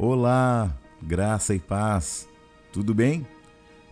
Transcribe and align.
Olá, 0.00 0.78
graça 1.02 1.56
e 1.56 1.58
paz. 1.58 2.28
Tudo 2.72 2.94
bem? 2.94 3.26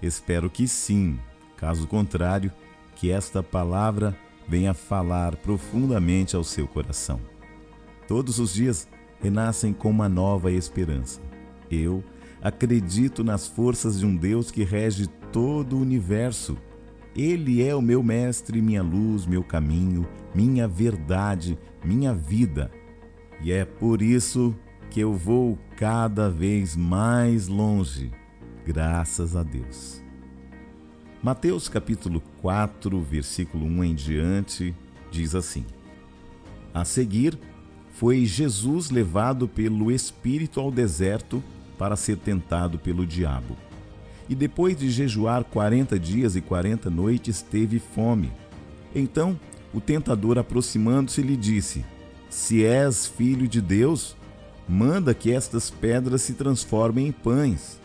Espero 0.01 0.49
que 0.49 0.69
sim. 0.69 1.19
Caso 1.57 1.85
contrário, 1.89 2.53
que 2.95 3.11
esta 3.11 3.43
palavra 3.43 4.17
venha 4.47 4.73
falar 4.73 5.35
profundamente 5.35 6.37
ao 6.37 6.45
seu 6.45 6.69
coração. 6.69 7.21
Todos 8.07 8.39
os 8.39 8.55
dias 8.55 8.87
renascem 9.21 9.73
com 9.73 9.91
uma 9.91 10.09
nova 10.09 10.53
esperança. 10.53 11.21
Eu 11.69 12.05
acredito 12.41 13.25
nas 13.25 13.49
forças 13.49 13.99
de 13.99 14.07
um 14.07 14.15
Deus 14.15 14.49
que 14.53 14.63
rege 14.63 15.09
todo 15.33 15.77
o 15.77 15.81
universo. 15.81 16.57
Ele 17.17 17.65
é 17.65 17.75
o 17.75 17.83
meu 17.83 18.01
mestre, 18.01 18.63
minha 18.63 18.81
luz, 18.81 19.27
meu 19.27 19.43
caminho, 19.43 20.07
minha 20.33 20.69
verdade, 20.69 21.59
minha 21.85 22.15
vida. 22.15 22.71
E 23.43 23.51
é 23.51 23.65
por 23.65 24.01
isso 24.01 24.55
que 24.91 25.01
eu 25.01 25.13
vou 25.13 25.59
cada 25.77 26.31
vez 26.31 26.77
mais 26.77 27.49
longe, 27.49 28.11
graças 28.65 29.37
a 29.37 29.43
Deus. 29.43 30.03
Mateus 31.23 31.69
capítulo 31.69 32.23
4, 32.41 33.01
versículo 33.01 33.67
1 33.67 33.85
em 33.85 33.95
diante, 33.95 34.75
diz 35.11 35.35
assim: 35.35 35.65
A 36.73 36.85
seguir, 36.85 37.39
foi 37.91 38.25
Jesus 38.25 38.91
levado 38.91 39.49
pelo 39.49 39.91
Espírito 39.91 40.61
ao 40.61 40.71
deserto 40.71 41.43
para 41.79 41.97
ser 41.97 42.17
tentado 42.19 42.79
pelo 42.79 43.07
diabo. 43.07 43.57
E 44.29 44.35
depois 44.35 44.77
de 44.77 44.91
jejuar 44.91 45.45
quarenta 45.45 45.99
dias 45.99 46.37
e 46.37 46.41
quarenta 46.41 46.91
noites, 46.91 47.43
teve 47.43 47.79
fome. 47.79 48.31
Então 48.95 49.39
o 49.77 49.81
tentador, 49.81 50.39
aproximando-se, 50.39 51.21
lhe 51.21 51.37
disse: 51.37 51.85
Se 52.31 52.65
és 52.65 53.07
filho 53.07 53.47
de 53.47 53.61
Deus, 53.61 54.17
manda 54.69 55.15
que 55.15 55.33
estas 55.33 55.71
pedras 55.71 56.23
se 56.23 56.35
transformem 56.35 57.09
em 57.09 57.13
pães. 57.13 57.81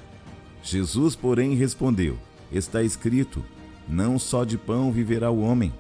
Jesus, 0.64 1.16
porém, 1.16 1.56
respondeu: 1.56 2.18
Está 2.52 2.82
escrito: 2.84 3.44
Não 3.88 4.18
só 4.18 4.44
de 4.44 4.58
pão 4.58 4.92
viverá 4.92 5.30
o 5.30 5.42
homem, 5.42 5.74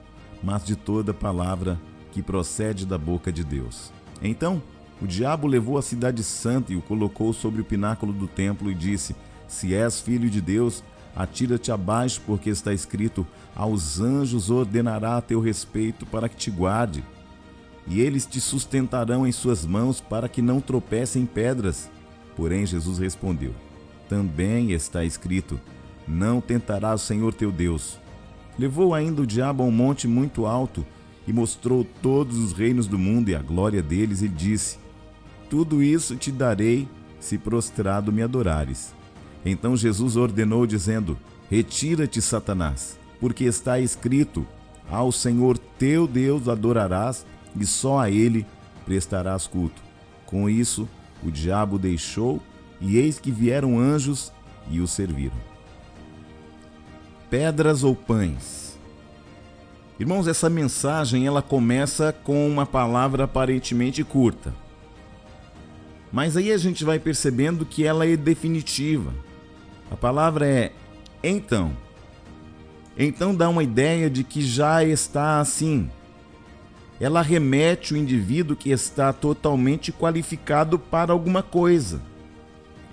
mas 0.43 0.65
de 0.65 0.75
toda 0.75 1.13
palavra 1.13 1.79
que 2.11 2.21
procede 2.21 2.85
da 2.85 2.97
boca 2.97 3.31
de 3.31 3.43
Deus. 3.43 3.91
Então, 4.21 4.61
o 5.01 5.07
diabo 5.07 5.47
levou 5.47 5.77
a 5.77 5.81
cidade 5.81 6.23
santa 6.23 6.71
e 6.71 6.75
o 6.75 6.81
colocou 6.81 7.33
sobre 7.33 7.61
o 7.61 7.65
pináculo 7.65 8.13
do 8.13 8.27
templo 8.27 8.71
e 8.71 8.75
disse: 8.75 9.15
Se 9.47 9.73
és 9.73 9.99
filho 9.99 10.29
de 10.29 10.41
Deus, 10.41 10.83
atira-te 11.15 11.71
abaixo, 11.71 12.21
porque 12.25 12.49
está 12.49 12.73
escrito: 12.73 13.25
Aos 13.55 13.99
anjos 13.99 14.49
ordenará 14.49 15.17
a 15.17 15.21
teu 15.21 15.39
respeito 15.39 16.05
para 16.05 16.29
que 16.29 16.35
te 16.35 16.51
guarde 16.51 17.03
e 17.87 17.99
eles 17.99 18.25
te 18.25 18.39
sustentarão 18.39 19.25
em 19.25 19.31
suas 19.31 19.65
mãos 19.65 19.99
para 19.99 20.29
que 20.29 20.41
não 20.41 20.61
tropece 20.61 21.19
em 21.19 21.25
pedras. 21.25 21.89
Porém, 22.35 22.65
Jesus 22.65 22.99
respondeu: 22.99 23.53
Também 24.07 24.71
está 24.71 25.03
escrito: 25.03 25.59
Não 26.07 26.39
tentarás 26.39 27.01
o 27.01 27.05
Senhor 27.05 27.33
teu 27.33 27.51
Deus. 27.51 27.99
Levou 28.57 28.93
ainda 28.93 29.21
o 29.21 29.27
diabo 29.27 29.63
a 29.63 29.65
um 29.65 29.71
monte 29.71 30.07
muito 30.07 30.45
alto 30.45 30.85
e 31.27 31.33
mostrou 31.33 31.85
todos 32.01 32.37
os 32.37 32.53
reinos 32.53 32.87
do 32.87 32.97
mundo 32.97 33.29
e 33.29 33.35
a 33.35 33.41
glória 33.41 33.81
deles, 33.81 34.21
e 34.21 34.27
disse: 34.27 34.77
Tudo 35.49 35.81
isso 35.81 36.15
te 36.15 36.31
darei 36.31 36.87
se 37.19 37.37
prostrado 37.37 38.11
me 38.11 38.21
adorares. 38.21 38.93
Então 39.45 39.75
Jesus 39.75 40.15
ordenou, 40.15 40.65
dizendo: 40.65 41.17
Retira-te, 41.49 42.21
Satanás, 42.21 42.97
porque 43.19 43.45
está 43.45 43.79
escrito: 43.79 44.45
Ao 44.89 45.11
Senhor 45.11 45.57
teu 45.57 46.07
Deus 46.07 46.47
adorarás 46.47 47.25
e 47.59 47.65
só 47.65 47.99
a 47.99 48.09
ele 48.09 48.45
prestarás 48.85 49.47
culto. 49.47 49.81
Com 50.25 50.49
isso, 50.49 50.87
o 51.23 51.29
diabo 51.29 51.77
deixou, 51.77 52.41
e 52.79 52.97
eis 52.97 53.19
que 53.19 53.31
vieram 53.31 53.79
anjos 53.79 54.31
e 54.69 54.79
o 54.79 54.87
serviram. 54.87 55.37
Pedras 57.29 57.83
ou 57.83 57.95
pães? 57.95 58.79
Irmãos, 59.99 60.27
essa 60.27 60.49
mensagem 60.49 61.27
ela 61.27 61.41
começa 61.41 62.11
com 62.11 62.47
uma 62.47 62.65
palavra 62.65 63.25
aparentemente 63.25 64.03
curta. 64.03 64.53
Mas 66.11 66.35
aí 66.35 66.51
a 66.51 66.57
gente 66.57 66.83
vai 66.83 66.99
percebendo 66.99 67.65
que 67.65 67.85
ela 67.85 68.05
é 68.05 68.17
definitiva. 68.17 69.13
A 69.91 69.95
palavra 69.95 70.47
é 70.47 70.71
então. 71.23 71.71
Então 72.97 73.33
dá 73.35 73.47
uma 73.47 73.63
ideia 73.63 74.09
de 74.09 74.23
que 74.23 74.41
já 74.41 74.83
está 74.83 75.39
assim, 75.39 75.89
ela 77.01 77.23
remete 77.23 77.95
o 77.95 77.97
indivíduo 77.97 78.55
que 78.55 78.69
está 78.69 79.11
totalmente 79.11 79.91
qualificado 79.91 80.77
para 80.77 81.11
alguma 81.11 81.41
coisa. 81.41 81.99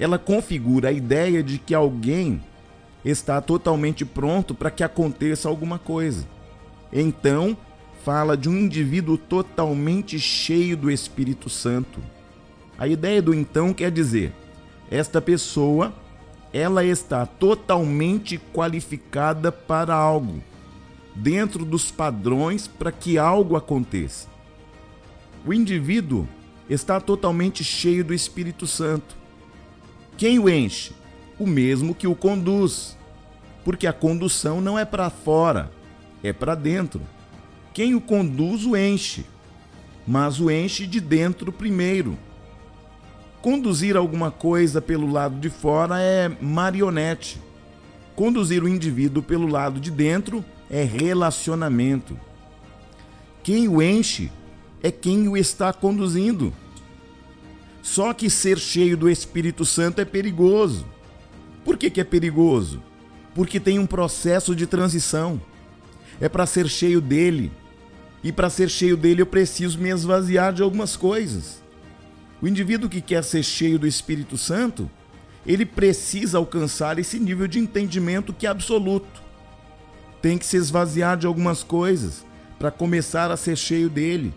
Ela 0.00 0.19
configura 0.19 0.88
a 0.88 0.92
ideia 0.92 1.42
de 1.42 1.58
que 1.58 1.74
alguém 1.74 2.42
está 3.04 3.38
totalmente 3.42 4.06
pronto 4.06 4.54
para 4.54 4.70
que 4.70 4.82
aconteça 4.82 5.46
alguma 5.46 5.78
coisa. 5.78 6.26
Então, 6.91 7.54
fala 8.02 8.34
de 8.34 8.48
um 8.48 8.56
indivíduo 8.56 9.19
totalmente 9.19 10.19
cheio 10.19 10.75
do 10.75 10.90
Espírito 10.90 11.50
Santo. 11.50 12.00
A 12.78 12.88
ideia 12.88 13.20
do 13.20 13.34
então 13.34 13.75
quer 13.75 13.90
dizer, 13.90 14.32
esta 14.90 15.20
pessoa, 15.20 15.92
ela 16.50 16.82
está 16.82 17.26
totalmente 17.26 18.38
qualificada 18.54 19.52
para 19.52 19.94
algo 19.94 20.42
dentro 21.19 21.65
dos 21.65 21.91
padrões 21.91 22.69
para 22.69 22.93
que 22.93 23.19
algo 23.19 23.56
aconteça. 23.56 24.29
O 25.45 25.53
indivíduo 25.53 26.29
está 26.71 27.01
totalmente 27.01 27.65
cheio 27.65 28.05
do 28.05 28.15
Espírito 28.15 28.67
Santo. 28.67 29.17
Quem 30.17 30.39
o 30.39 30.49
enche? 30.49 30.93
O 31.39 31.47
mesmo 31.47 31.95
que 31.95 32.06
o 32.06 32.15
conduz. 32.15 32.97
Porque 33.65 33.87
a 33.87 33.93
condução 33.93 34.61
não 34.61 34.79
é 34.79 34.84
para 34.84 35.11
fora, 35.11 35.71
é 36.23 36.33
para 36.33 36.55
dentro. 36.55 37.01
Quem 37.75 37.95
o 37.95 38.00
conduz 38.00 38.65
o 38.65 38.77
enche, 38.77 39.27
mas 40.06 40.41
o 40.41 40.50
enche 40.50 40.87
de 40.87 41.00
dentro 41.00 41.53
primeiro. 41.53 42.17
Conduzir 43.43 43.97
alguma 43.97 44.31
coisa 44.31 44.81
pelo 44.81 45.11
lado 45.11 45.39
de 45.39 45.50
fora 45.50 46.00
é 46.00 46.29
marionete. 46.41 47.41
Conduzir 48.15 48.62
o 48.62 48.69
indivíduo 48.69 49.23
pelo 49.23 49.47
lado 49.47 49.81
de 49.81 49.91
dentro 49.91 50.45
é 50.71 50.83
relacionamento. 50.83 52.19
Quem 53.43 53.69
o 53.69 53.81
enche 53.81 54.31
é 54.83 54.91
quem 54.91 55.29
o 55.29 55.37
está 55.37 55.73
conduzindo. 55.73 56.53
Só 57.83 58.12
que 58.12 58.29
ser 58.29 58.59
cheio 58.59 58.97
do 58.97 59.09
Espírito 59.09 59.65
Santo 59.65 60.01
é 60.01 60.05
perigoso. 60.05 60.87
Por 61.65 61.77
que, 61.77 61.91
que 61.91 62.01
é 62.01 62.05
perigoso? 62.05 62.83
Porque 63.34 63.59
tem 63.59 63.79
um 63.79 63.87
processo 63.87 64.55
de 64.55 64.67
transição. 64.67 65.41
É 66.21 66.29
para 66.29 66.47
ser 66.47 66.69
cheio 66.69 67.00
dele. 67.00 67.50
E 68.23 68.33
para 68.33 68.50
ser 68.50 68.69
cheio 68.69 68.97
dele 68.97 69.23
eu 69.23 69.27
preciso 69.27 69.79
me 69.79 69.89
esvaziar 69.89 70.53
de 70.53 70.62
algumas 70.62 70.97
coisas. 70.97 71.62
O 72.43 72.49
indivíduo 72.49 72.91
que 72.91 73.00
quer 73.00 73.25
ser 73.25 73.43
cheio 73.43 73.79
do 73.79 73.87
Espírito 73.87 74.37
Santo, 74.37 74.91
ele 75.47 75.65
precisa 75.65 76.39
alcançar 76.39 76.99
esse 76.99 77.19
nível 77.19 77.49
de 77.49 77.59
entendimento 77.59 78.33
que 78.33 78.47
é 78.47 78.50
absoluto 78.50 79.28
tem 80.21 80.37
que 80.39 80.47
se 80.47 80.56
esvaziar 80.56 81.17
de 81.17 81.27
algumas 81.27 81.62
coisas 81.62 82.25
para 82.59 82.71
começar 82.71 83.31
a 83.31 83.37
ser 83.37 83.56
cheio 83.56 83.89
dele. 83.89 84.34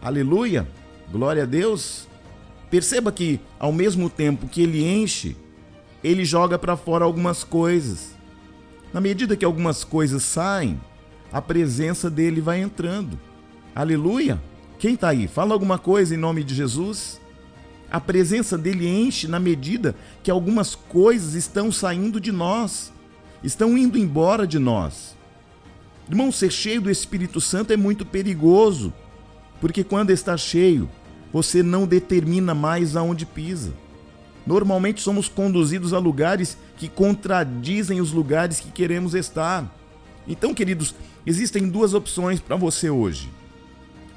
Aleluia! 0.00 0.66
Glória 1.10 1.42
a 1.42 1.46
Deus! 1.46 2.06
Perceba 2.70 3.10
que, 3.10 3.40
ao 3.58 3.72
mesmo 3.72 4.08
tempo 4.08 4.46
que 4.46 4.62
ele 4.62 4.84
enche, 4.84 5.36
ele 6.04 6.24
joga 6.24 6.58
para 6.58 6.76
fora 6.76 7.04
algumas 7.04 7.42
coisas. 7.42 8.14
Na 8.92 9.00
medida 9.00 9.36
que 9.36 9.44
algumas 9.44 9.82
coisas 9.82 10.22
saem, 10.22 10.80
a 11.32 11.42
presença 11.42 12.08
dele 12.08 12.40
vai 12.40 12.60
entrando. 12.60 13.18
Aleluia! 13.74 14.40
Quem 14.78 14.94
está 14.94 15.08
aí? 15.08 15.26
Fala 15.26 15.52
alguma 15.52 15.78
coisa 15.78 16.14
em 16.14 16.18
nome 16.18 16.44
de 16.44 16.54
Jesus. 16.54 17.20
A 17.90 18.00
presença 18.00 18.56
dele 18.56 18.88
enche 18.88 19.26
na 19.26 19.40
medida 19.40 19.96
que 20.22 20.30
algumas 20.30 20.74
coisas 20.76 21.34
estão 21.34 21.72
saindo 21.72 22.20
de 22.20 22.30
nós 22.30 22.92
estão 23.42 23.76
indo 23.76 23.98
embora 23.98 24.46
de 24.46 24.58
nós. 24.58 25.16
Irmão, 26.08 26.32
ser 26.32 26.50
cheio 26.50 26.80
do 26.80 26.90
Espírito 26.90 27.40
Santo 27.40 27.72
é 27.72 27.76
muito 27.76 28.04
perigoso, 28.04 28.92
porque 29.60 29.84
quando 29.84 30.10
está 30.10 30.36
cheio, 30.36 30.88
você 31.32 31.62
não 31.62 31.86
determina 31.86 32.54
mais 32.54 32.96
aonde 32.96 33.24
pisa. 33.24 33.72
Normalmente 34.46 35.00
somos 35.00 35.28
conduzidos 35.28 35.92
a 35.92 35.98
lugares 35.98 36.56
que 36.76 36.88
contradizem 36.88 38.00
os 38.00 38.10
lugares 38.10 38.58
que 38.58 38.70
queremos 38.72 39.14
estar. 39.14 39.72
Então, 40.26 40.52
queridos, 40.54 40.94
existem 41.24 41.68
duas 41.68 41.94
opções 41.94 42.40
para 42.40 42.56
você 42.56 42.90
hoje. 42.90 43.30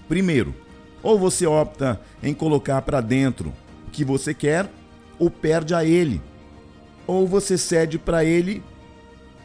Primeiro, 0.07 0.55
ou 1.01 1.19
você 1.19 1.45
opta 1.45 2.01
em 2.21 2.33
colocar 2.33 2.81
para 2.81 3.01
dentro 3.01 3.53
o 3.87 3.91
que 3.91 4.03
você 4.03 4.33
quer, 4.33 4.71
ou 5.19 5.29
perde 5.29 5.75
a 5.75 5.85
ele. 5.85 6.21
Ou 7.05 7.27
você 7.27 7.57
cede 7.57 7.99
para 7.99 8.23
ele 8.25 8.63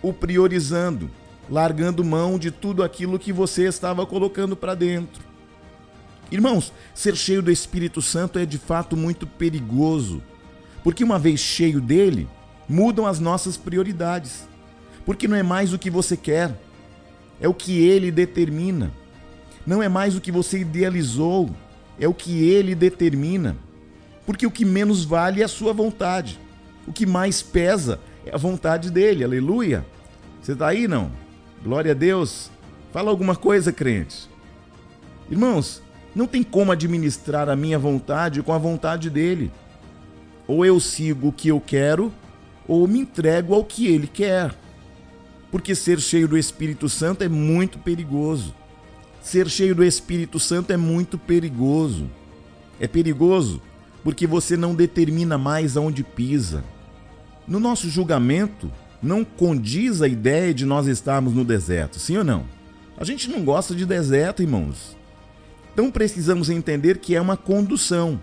o 0.02 0.12
priorizando, 0.12 1.10
largando 1.48 2.04
mão 2.04 2.38
de 2.38 2.50
tudo 2.50 2.82
aquilo 2.82 3.18
que 3.18 3.32
você 3.32 3.64
estava 3.64 4.04
colocando 4.06 4.56
para 4.56 4.74
dentro. 4.74 5.22
Irmãos, 6.30 6.72
ser 6.94 7.16
cheio 7.16 7.42
do 7.42 7.50
Espírito 7.50 8.02
Santo 8.02 8.38
é 8.38 8.44
de 8.44 8.58
fato 8.58 8.96
muito 8.96 9.26
perigoso, 9.26 10.22
porque 10.84 11.02
uma 11.02 11.18
vez 11.18 11.40
cheio 11.40 11.80
dele, 11.80 12.28
mudam 12.68 13.06
as 13.06 13.18
nossas 13.18 13.56
prioridades. 13.56 14.46
Porque 15.06 15.26
não 15.26 15.36
é 15.36 15.42
mais 15.42 15.72
o 15.72 15.78
que 15.78 15.90
você 15.90 16.16
quer, 16.16 16.54
é 17.40 17.48
o 17.48 17.54
que 17.54 17.82
ele 17.82 18.10
determina. 18.10 18.92
Não 19.66 19.82
é 19.82 19.88
mais 19.88 20.14
o 20.14 20.20
que 20.20 20.30
você 20.30 20.58
idealizou, 20.58 21.50
é 21.98 22.06
o 22.06 22.12
que 22.12 22.46
ele 22.46 22.74
determina. 22.74 23.56
Porque 24.26 24.46
o 24.46 24.50
que 24.50 24.64
menos 24.64 25.04
vale 25.04 25.40
é 25.40 25.44
a 25.44 25.48
sua 25.48 25.72
vontade. 25.72 26.38
O 26.86 26.92
que 26.92 27.06
mais 27.06 27.40
pesa 27.40 28.00
é 28.28 28.34
a 28.34 28.38
vontade 28.38 28.90
dele. 28.90 29.24
Aleluia. 29.24 29.84
Você 30.40 30.52
está 30.52 30.68
aí, 30.68 30.86
não? 30.86 31.10
Glória 31.62 31.92
a 31.92 31.94
Deus. 31.94 32.50
Fala 32.92 33.10
alguma 33.10 33.34
coisa, 33.34 33.72
crente. 33.72 34.28
Irmãos, 35.30 35.82
não 36.14 36.26
tem 36.26 36.42
como 36.42 36.72
administrar 36.72 37.48
a 37.48 37.56
minha 37.56 37.78
vontade 37.78 38.42
com 38.42 38.52
a 38.52 38.58
vontade 38.58 39.10
dele. 39.10 39.50
Ou 40.46 40.64
eu 40.64 40.80
sigo 40.80 41.28
o 41.28 41.32
que 41.32 41.48
eu 41.48 41.60
quero, 41.60 42.12
ou 42.66 42.86
me 42.88 43.00
entrego 43.00 43.54
ao 43.54 43.64
que 43.64 43.86
ele 43.86 44.06
quer. 44.06 44.54
Porque 45.50 45.74
ser 45.74 46.00
cheio 46.00 46.28
do 46.28 46.38
Espírito 46.38 46.88
Santo 46.88 47.22
é 47.22 47.28
muito 47.28 47.78
perigoso. 47.78 48.54
Ser 49.22 49.48
cheio 49.48 49.74
do 49.74 49.84
Espírito 49.84 50.38
Santo 50.38 50.72
é 50.72 50.76
muito 50.76 51.18
perigoso. 51.18 52.08
É 52.80 52.86
perigoso 52.86 53.60
porque 54.02 54.26
você 54.26 54.56
não 54.56 54.74
determina 54.74 55.36
mais 55.36 55.76
aonde 55.76 56.02
pisa. 56.02 56.64
No 57.48 57.58
nosso 57.58 57.88
julgamento, 57.88 58.70
não 59.02 59.24
condiz 59.24 60.02
a 60.02 60.06
ideia 60.06 60.52
de 60.52 60.66
nós 60.66 60.86
estarmos 60.86 61.32
no 61.32 61.46
deserto, 61.46 61.98
sim 61.98 62.18
ou 62.18 62.24
não? 62.24 62.44
A 62.94 63.04
gente 63.04 63.30
não 63.30 63.42
gosta 63.42 63.74
de 63.74 63.86
deserto, 63.86 64.42
irmãos. 64.42 64.94
Então 65.72 65.90
precisamos 65.90 66.50
entender 66.50 66.98
que 66.98 67.14
é 67.14 67.20
uma 67.20 67.38
condução. 67.38 68.20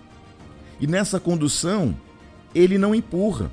E 0.80 0.86
nessa 0.86 1.20
condução, 1.20 1.96
ele 2.54 2.78
não 2.78 2.94
empurra, 2.94 3.52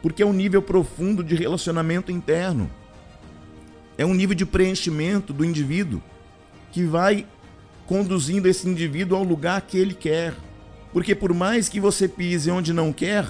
porque 0.00 0.22
é 0.22 0.26
um 0.26 0.32
nível 0.32 0.62
profundo 0.62 1.22
de 1.22 1.34
relacionamento 1.34 2.10
interno. 2.10 2.70
É 3.98 4.06
um 4.06 4.14
nível 4.14 4.34
de 4.34 4.46
preenchimento 4.46 5.34
do 5.34 5.44
indivíduo 5.44 6.00
que 6.72 6.84
vai 6.84 7.26
conduzindo 7.86 8.48
esse 8.48 8.66
indivíduo 8.66 9.18
ao 9.18 9.24
lugar 9.24 9.60
que 9.62 9.76
ele 9.76 9.92
quer. 9.92 10.34
Porque 10.94 11.14
por 11.14 11.34
mais 11.34 11.68
que 11.68 11.78
você 11.78 12.08
pise 12.08 12.50
onde 12.50 12.72
não 12.72 12.90
quer, 12.90 13.26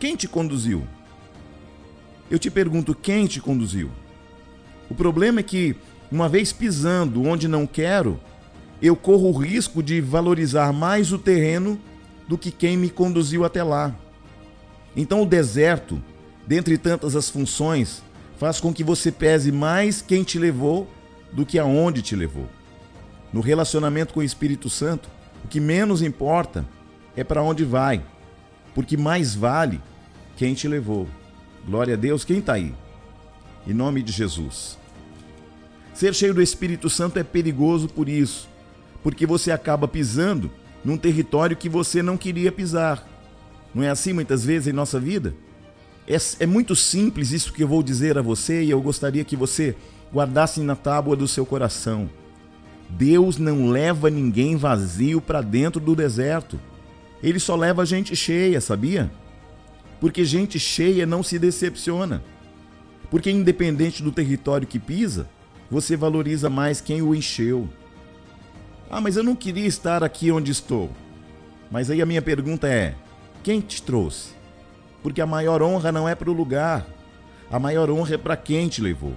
quem 0.00 0.16
te 0.16 0.26
conduziu? 0.26 0.82
Eu 2.30 2.38
te 2.38 2.50
pergunto, 2.50 2.94
quem 2.94 3.26
te 3.26 3.38
conduziu? 3.38 3.90
O 4.88 4.94
problema 4.94 5.40
é 5.40 5.42
que, 5.42 5.76
uma 6.10 6.26
vez 6.26 6.54
pisando 6.54 7.22
onde 7.22 7.46
não 7.46 7.66
quero, 7.66 8.18
eu 8.80 8.96
corro 8.96 9.28
o 9.28 9.36
risco 9.36 9.82
de 9.82 10.00
valorizar 10.00 10.72
mais 10.72 11.12
o 11.12 11.18
terreno 11.18 11.78
do 12.26 12.38
que 12.38 12.50
quem 12.50 12.78
me 12.78 12.88
conduziu 12.88 13.44
até 13.44 13.62
lá. 13.62 13.94
Então, 14.96 15.22
o 15.22 15.26
deserto, 15.26 16.02
dentre 16.46 16.78
tantas 16.78 17.14
as 17.14 17.28
funções, 17.28 18.02
faz 18.38 18.58
com 18.58 18.72
que 18.72 18.82
você 18.82 19.12
pese 19.12 19.52
mais 19.52 20.00
quem 20.00 20.22
te 20.22 20.38
levou 20.38 20.88
do 21.30 21.44
que 21.44 21.58
aonde 21.58 22.00
te 22.00 22.16
levou. 22.16 22.48
No 23.34 23.42
relacionamento 23.42 24.14
com 24.14 24.20
o 24.20 24.24
Espírito 24.24 24.70
Santo, 24.70 25.10
o 25.44 25.48
que 25.48 25.60
menos 25.60 26.00
importa 26.00 26.64
é 27.14 27.22
para 27.22 27.42
onde 27.42 27.64
vai, 27.64 28.02
porque 28.74 28.96
mais 28.96 29.34
vale 29.34 29.78
quem 30.40 30.54
te 30.54 30.66
levou. 30.66 31.06
Glória 31.66 31.92
a 31.92 31.96
Deus, 31.98 32.24
quem 32.24 32.38
está 32.38 32.54
aí? 32.54 32.72
Em 33.66 33.74
nome 33.74 34.02
de 34.02 34.10
Jesus. 34.10 34.78
Ser 35.92 36.14
cheio 36.14 36.32
do 36.32 36.40
Espírito 36.40 36.88
Santo 36.88 37.18
é 37.18 37.22
perigoso 37.22 37.86
por 37.90 38.08
isso, 38.08 38.48
porque 39.02 39.26
você 39.26 39.52
acaba 39.52 39.86
pisando 39.86 40.50
num 40.82 40.96
território 40.96 41.54
que 41.54 41.68
você 41.68 42.02
não 42.02 42.16
queria 42.16 42.50
pisar. 42.50 43.06
Não 43.74 43.82
é 43.82 43.90
assim 43.90 44.14
muitas 44.14 44.42
vezes 44.42 44.68
em 44.68 44.72
nossa 44.72 44.98
vida? 44.98 45.34
É, 46.08 46.16
é, 46.38 46.46
muito 46.46 46.74
simples 46.74 47.32
isso 47.32 47.52
que 47.52 47.62
eu 47.62 47.68
vou 47.68 47.82
dizer 47.82 48.16
a 48.16 48.22
você 48.22 48.62
e 48.62 48.70
eu 48.70 48.80
gostaria 48.80 49.24
que 49.24 49.36
você 49.36 49.76
guardasse 50.10 50.62
na 50.62 50.74
tábua 50.74 51.14
do 51.14 51.28
seu 51.28 51.44
coração. 51.44 52.08
Deus 52.88 53.36
não 53.36 53.68
leva 53.68 54.08
ninguém 54.08 54.56
vazio 54.56 55.20
para 55.20 55.42
dentro 55.42 55.78
do 55.78 55.94
deserto. 55.94 56.58
Ele 57.22 57.38
só 57.38 57.54
leva 57.54 57.84
gente 57.84 58.16
cheia, 58.16 58.58
sabia? 58.58 59.10
Porque 60.00 60.24
gente 60.24 60.58
cheia 60.58 61.04
não 61.04 61.22
se 61.22 61.38
decepciona. 61.38 62.22
Porque, 63.10 63.30
independente 63.30 64.02
do 64.02 64.10
território 64.10 64.66
que 64.66 64.78
pisa, 64.78 65.28
você 65.70 65.96
valoriza 65.96 66.48
mais 66.48 66.80
quem 66.80 67.02
o 67.02 67.14
encheu. 67.14 67.68
Ah, 68.90 69.00
mas 69.00 69.16
eu 69.16 69.22
não 69.22 69.36
queria 69.36 69.66
estar 69.66 70.02
aqui 70.02 70.32
onde 70.32 70.50
estou. 70.50 70.90
Mas 71.70 71.90
aí 71.90 72.02
a 72.02 72.06
minha 72.06 72.22
pergunta 72.22 72.66
é: 72.66 72.94
quem 73.42 73.60
te 73.60 73.82
trouxe? 73.82 74.30
Porque 75.02 75.20
a 75.20 75.26
maior 75.26 75.62
honra 75.62 75.92
não 75.92 76.08
é 76.08 76.14
para 76.14 76.30
o 76.30 76.34
lugar, 76.34 76.86
a 77.50 77.58
maior 77.58 77.90
honra 77.90 78.14
é 78.14 78.18
para 78.18 78.36
quem 78.36 78.68
te 78.68 78.80
levou. 78.80 79.14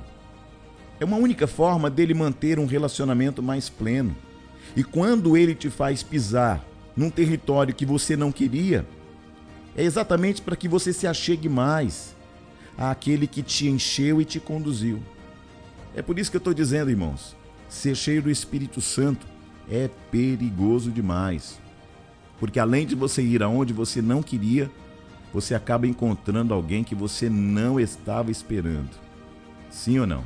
É 0.99 1.05
uma 1.05 1.17
única 1.17 1.47
forma 1.47 1.89
dele 1.89 2.13
manter 2.13 2.59
um 2.59 2.65
relacionamento 2.65 3.41
mais 3.41 3.67
pleno. 3.67 4.15
E 4.75 4.83
quando 4.83 5.35
ele 5.35 5.53
te 5.53 5.69
faz 5.69 6.01
pisar 6.01 6.63
num 6.95 7.09
território 7.09 7.73
que 7.73 7.85
você 7.85 8.15
não 8.15 8.31
queria, 8.31 8.85
é 9.75 9.83
exatamente 9.83 10.41
para 10.41 10.55
que 10.55 10.67
você 10.67 10.93
se 10.93 11.07
achegue 11.07 11.49
mais 11.49 12.15
àquele 12.77 13.27
que 13.27 13.41
te 13.41 13.67
encheu 13.67 14.21
e 14.21 14.25
te 14.25 14.39
conduziu. 14.39 15.01
É 15.95 16.01
por 16.01 16.17
isso 16.17 16.31
que 16.31 16.37
eu 16.37 16.39
estou 16.39 16.53
dizendo, 16.53 16.89
irmãos, 16.89 17.35
ser 17.69 17.95
cheio 17.95 18.21
do 18.21 18.31
Espírito 18.31 18.81
Santo 18.81 19.27
é 19.69 19.89
perigoso 20.11 20.91
demais. 20.91 21.59
Porque 22.39 22.59
além 22.59 22.85
de 22.85 22.95
você 22.95 23.21
ir 23.21 23.41
aonde 23.41 23.73
você 23.73 24.01
não 24.01 24.21
queria, 24.21 24.69
você 25.33 25.55
acaba 25.55 25.87
encontrando 25.87 26.53
alguém 26.53 26.83
que 26.83 26.93
você 26.93 27.29
não 27.29 27.79
estava 27.79 28.29
esperando. 28.29 28.91
Sim 29.69 29.99
ou 29.99 30.07
não? 30.07 30.23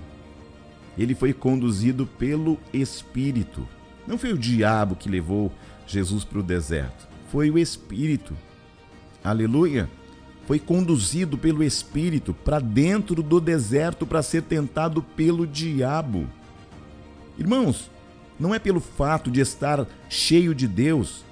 Ele 0.97 1.13
foi 1.15 1.31
conduzido 1.31 2.05
pelo 2.05 2.57
Espírito. 2.73 3.67
Não 4.05 4.17
foi 4.17 4.33
o 4.33 4.37
diabo 4.37 4.95
que 4.95 5.09
levou 5.09 5.51
Jesus 5.85 6.23
para 6.23 6.39
o 6.39 6.43
deserto, 6.43 7.07
foi 7.31 7.49
o 7.49 7.57
Espírito. 7.57 8.35
Aleluia! 9.27 9.89
Foi 10.45 10.57
conduzido 10.57 11.37
pelo 11.37 11.61
Espírito 11.61 12.33
para 12.33 12.59
dentro 12.59 13.21
do 13.21 13.41
deserto 13.41 14.07
para 14.07 14.23
ser 14.23 14.43
tentado 14.43 15.03
pelo 15.03 15.45
diabo. 15.45 16.25
Irmãos, 17.37 17.91
não 18.39 18.55
é 18.55 18.59
pelo 18.59 18.79
fato 18.79 19.29
de 19.29 19.41
estar 19.41 19.85
cheio 20.07 20.55
de 20.55 20.65
Deus 20.65 21.25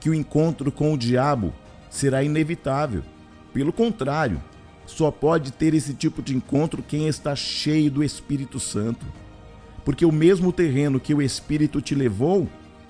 que 0.00 0.10
o 0.10 0.14
encontro 0.14 0.72
com 0.72 0.92
o 0.92 0.98
diabo 0.98 1.54
será 1.88 2.24
inevitável. 2.24 3.04
Pelo 3.54 3.72
contrário, 3.72 4.42
só 4.84 5.08
pode 5.12 5.52
ter 5.52 5.72
esse 5.72 5.94
tipo 5.94 6.20
de 6.22 6.34
encontro 6.34 6.82
quem 6.82 7.06
está 7.06 7.36
cheio 7.36 7.92
do 7.92 8.02
Espírito 8.02 8.58
Santo. 8.58 9.06
Porque 9.84 10.04
o 10.04 10.10
mesmo 10.10 10.52
terreno 10.52 10.98
que 10.98 11.14
o 11.14 11.22
Espírito 11.22 11.80
te 11.80 11.94
levou 11.94 12.48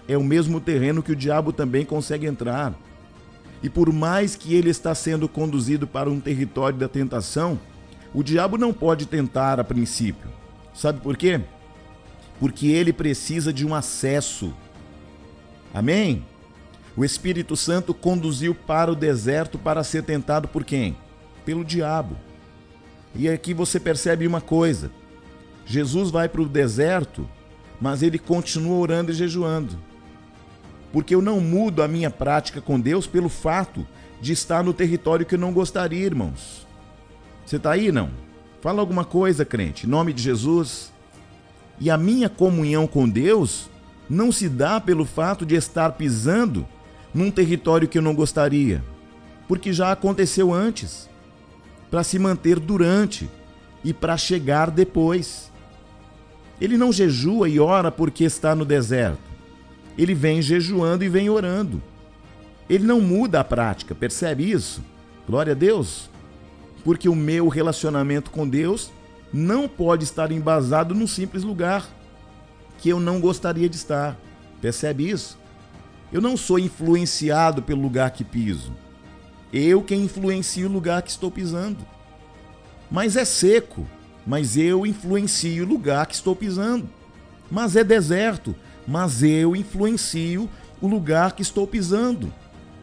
é 0.08 0.16
o 0.16 0.24
mesmo 0.24 0.62
terreno 0.62 1.02
que 1.02 1.12
o 1.12 1.16
diabo 1.16 1.52
também 1.52 1.84
consegue 1.84 2.24
entrar. 2.24 2.74
E 3.62 3.68
por 3.68 3.92
mais 3.92 4.34
que 4.34 4.54
ele 4.54 4.70
está 4.70 4.94
sendo 4.94 5.28
conduzido 5.28 5.86
para 5.86 6.10
um 6.10 6.20
território 6.20 6.78
da 6.78 6.88
tentação, 6.88 7.58
o 8.14 8.22
diabo 8.22 8.56
não 8.56 8.72
pode 8.72 9.06
tentar 9.06 9.60
a 9.60 9.64
princípio. 9.64 10.30
Sabe 10.72 11.00
por 11.00 11.16
quê? 11.16 11.40
Porque 12.38 12.68
ele 12.68 12.92
precisa 12.92 13.52
de 13.52 13.66
um 13.66 13.74
acesso. 13.74 14.52
Amém? 15.74 16.24
O 16.96 17.04
Espírito 17.04 17.56
Santo 17.56 17.92
conduziu 17.92 18.54
para 18.54 18.90
o 18.90 18.96
deserto 18.96 19.58
para 19.58 19.84
ser 19.84 20.02
tentado 20.04 20.48
por 20.48 20.64
quem? 20.64 20.96
Pelo 21.44 21.64
diabo. 21.64 22.16
E 23.14 23.28
aqui 23.28 23.52
você 23.52 23.78
percebe 23.78 24.26
uma 24.26 24.40
coisa: 24.40 24.90
Jesus 25.66 26.10
vai 26.10 26.28
para 26.28 26.40
o 26.40 26.48
deserto, 26.48 27.28
mas 27.80 28.02
ele 28.02 28.18
continua 28.18 28.78
orando 28.78 29.10
e 29.10 29.14
jejuando 29.14 29.89
porque 30.92 31.14
eu 31.14 31.22
não 31.22 31.40
mudo 31.40 31.82
a 31.82 31.88
minha 31.88 32.10
prática 32.10 32.60
com 32.60 32.78
Deus 32.80 33.06
pelo 33.06 33.28
fato 33.28 33.86
de 34.20 34.32
estar 34.32 34.62
no 34.62 34.72
território 34.72 35.24
que 35.24 35.34
eu 35.34 35.38
não 35.38 35.52
gostaria, 35.52 36.04
irmãos. 36.04 36.66
Você 37.44 37.56
está 37.56 37.72
aí, 37.72 37.90
não? 37.90 38.10
Fala 38.60 38.80
alguma 38.80 39.04
coisa, 39.04 39.44
crente, 39.44 39.86
em 39.86 39.88
nome 39.88 40.12
de 40.12 40.22
Jesus. 40.22 40.92
E 41.78 41.90
a 41.90 41.96
minha 41.96 42.28
comunhão 42.28 42.86
com 42.86 43.08
Deus 43.08 43.70
não 44.08 44.30
se 44.30 44.48
dá 44.48 44.80
pelo 44.80 45.04
fato 45.04 45.46
de 45.46 45.54
estar 45.54 45.92
pisando 45.92 46.66
num 47.14 47.30
território 47.30 47.88
que 47.88 47.96
eu 47.96 48.02
não 48.02 48.14
gostaria, 48.14 48.84
porque 49.48 49.72
já 49.72 49.90
aconteceu 49.90 50.52
antes, 50.52 51.08
para 51.90 52.04
se 52.04 52.18
manter 52.18 52.60
durante 52.60 53.28
e 53.82 53.94
para 53.94 54.16
chegar 54.16 54.70
depois. 54.70 55.50
Ele 56.60 56.76
não 56.76 56.92
jejua 56.92 57.48
e 57.48 57.58
ora 57.58 57.90
porque 57.90 58.24
está 58.24 58.54
no 58.54 58.64
deserto 58.64 59.29
ele 60.02 60.14
vem 60.14 60.40
jejuando 60.40 61.04
e 61.04 61.10
vem 61.10 61.28
orando. 61.28 61.82
Ele 62.68 62.86
não 62.86 63.02
muda 63.02 63.40
a 63.40 63.44
prática, 63.44 63.94
percebe 63.94 64.50
isso? 64.50 64.82
Glória 65.26 65.52
a 65.52 65.56
Deus. 65.56 66.08
Porque 66.82 67.06
o 67.06 67.14
meu 67.14 67.48
relacionamento 67.48 68.30
com 68.30 68.48
Deus 68.48 68.90
não 69.30 69.68
pode 69.68 70.04
estar 70.04 70.32
embasado 70.32 70.94
num 70.94 71.06
simples 71.06 71.42
lugar 71.42 71.86
que 72.78 72.88
eu 72.88 72.98
não 72.98 73.20
gostaria 73.20 73.68
de 73.68 73.76
estar. 73.76 74.16
Percebe 74.62 75.10
isso? 75.10 75.38
Eu 76.10 76.22
não 76.22 76.34
sou 76.34 76.58
influenciado 76.58 77.62
pelo 77.62 77.82
lugar 77.82 78.10
que 78.12 78.24
piso. 78.24 78.72
Eu 79.52 79.82
quem 79.82 80.04
influencio 80.04 80.66
o 80.66 80.72
lugar 80.72 81.02
que 81.02 81.10
estou 81.10 81.30
pisando. 81.30 81.84
Mas 82.90 83.16
é 83.16 83.24
seco, 83.26 83.86
mas 84.26 84.56
eu 84.56 84.86
influencio 84.86 85.64
o 85.64 85.68
lugar 85.68 86.06
que 86.06 86.14
estou 86.14 86.34
pisando. 86.34 86.88
Mas 87.50 87.76
é 87.76 87.84
deserto, 87.84 88.54
mas 88.86 89.22
eu 89.22 89.54
influencio 89.54 90.48
o 90.80 90.86
lugar 90.86 91.32
que 91.32 91.42
estou 91.42 91.66
pisando. 91.66 92.32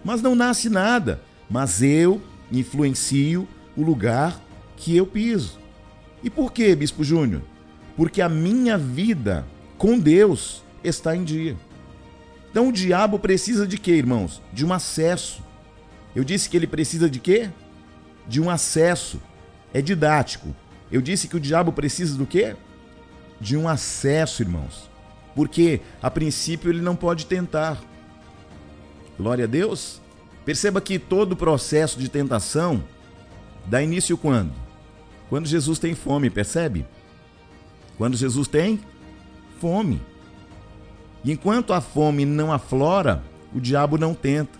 Mas 0.03 0.21
não 0.21 0.35
nasce 0.35 0.69
nada, 0.69 1.21
mas 1.49 1.81
eu 1.81 2.21
influencio 2.51 3.47
o 3.75 3.81
lugar 3.81 4.39
que 4.75 4.95
eu 4.95 5.05
piso. 5.05 5.59
E 6.23 6.29
por 6.29 6.51
que, 6.51 6.75
Bispo 6.75 7.03
Júnior? 7.03 7.41
Porque 7.95 8.21
a 8.21 8.29
minha 8.29 8.77
vida 8.77 9.45
com 9.77 9.97
Deus 9.97 10.63
está 10.83 11.15
em 11.15 11.23
dia. 11.23 11.57
Então 12.49 12.69
o 12.69 12.71
diabo 12.71 13.19
precisa 13.19 13.67
de 13.67 13.77
quê, 13.77 13.91
irmãos? 13.91 14.41
De 14.51 14.65
um 14.65 14.73
acesso. 14.73 15.43
Eu 16.15 16.23
disse 16.23 16.49
que 16.49 16.57
ele 16.57 16.67
precisa 16.67 17.09
de 17.09 17.19
quê? 17.19 17.49
De 18.27 18.41
um 18.41 18.49
acesso. 18.49 19.21
É 19.73 19.81
didático. 19.81 20.55
Eu 20.91 21.01
disse 21.01 21.27
que 21.27 21.35
o 21.35 21.39
diabo 21.39 21.71
precisa 21.71 22.17
do 22.17 22.25
quê? 22.25 22.55
De 23.39 23.55
um 23.57 23.67
acesso, 23.67 24.41
irmãos. 24.41 24.89
Porque 25.38 25.82
a 26.01 26.10
princípio 26.10 26.72
ele 26.72 26.82
não 26.82 26.96
pode 26.96 27.27
tentar. 27.27 27.77
Glória 29.20 29.44
a 29.44 29.48
Deus. 29.48 30.01
Perceba 30.44 30.82
que 30.82 30.98
todo 30.98 31.34
o 31.34 31.36
processo 31.36 32.00
de 32.00 32.10
tentação 32.10 32.84
dá 33.67 33.79
início 33.79 34.17
quando? 34.17 34.51
Quando 35.29 35.46
Jesus 35.46 35.77
tem 35.77 35.94
fome, 35.94 36.32
percebe? 36.32 36.88
Quando 38.00 38.17
Jesus 38.17 38.48
tem 38.48 38.79
fome. 39.60 40.01
Enquanto 41.24 41.72
a 41.72 41.82
fome 41.82 42.25
não 42.25 42.51
aflora, 42.51 43.24
o 43.53 43.62
diabo 43.62 43.96
não 43.96 44.15
tenta. 44.15 44.58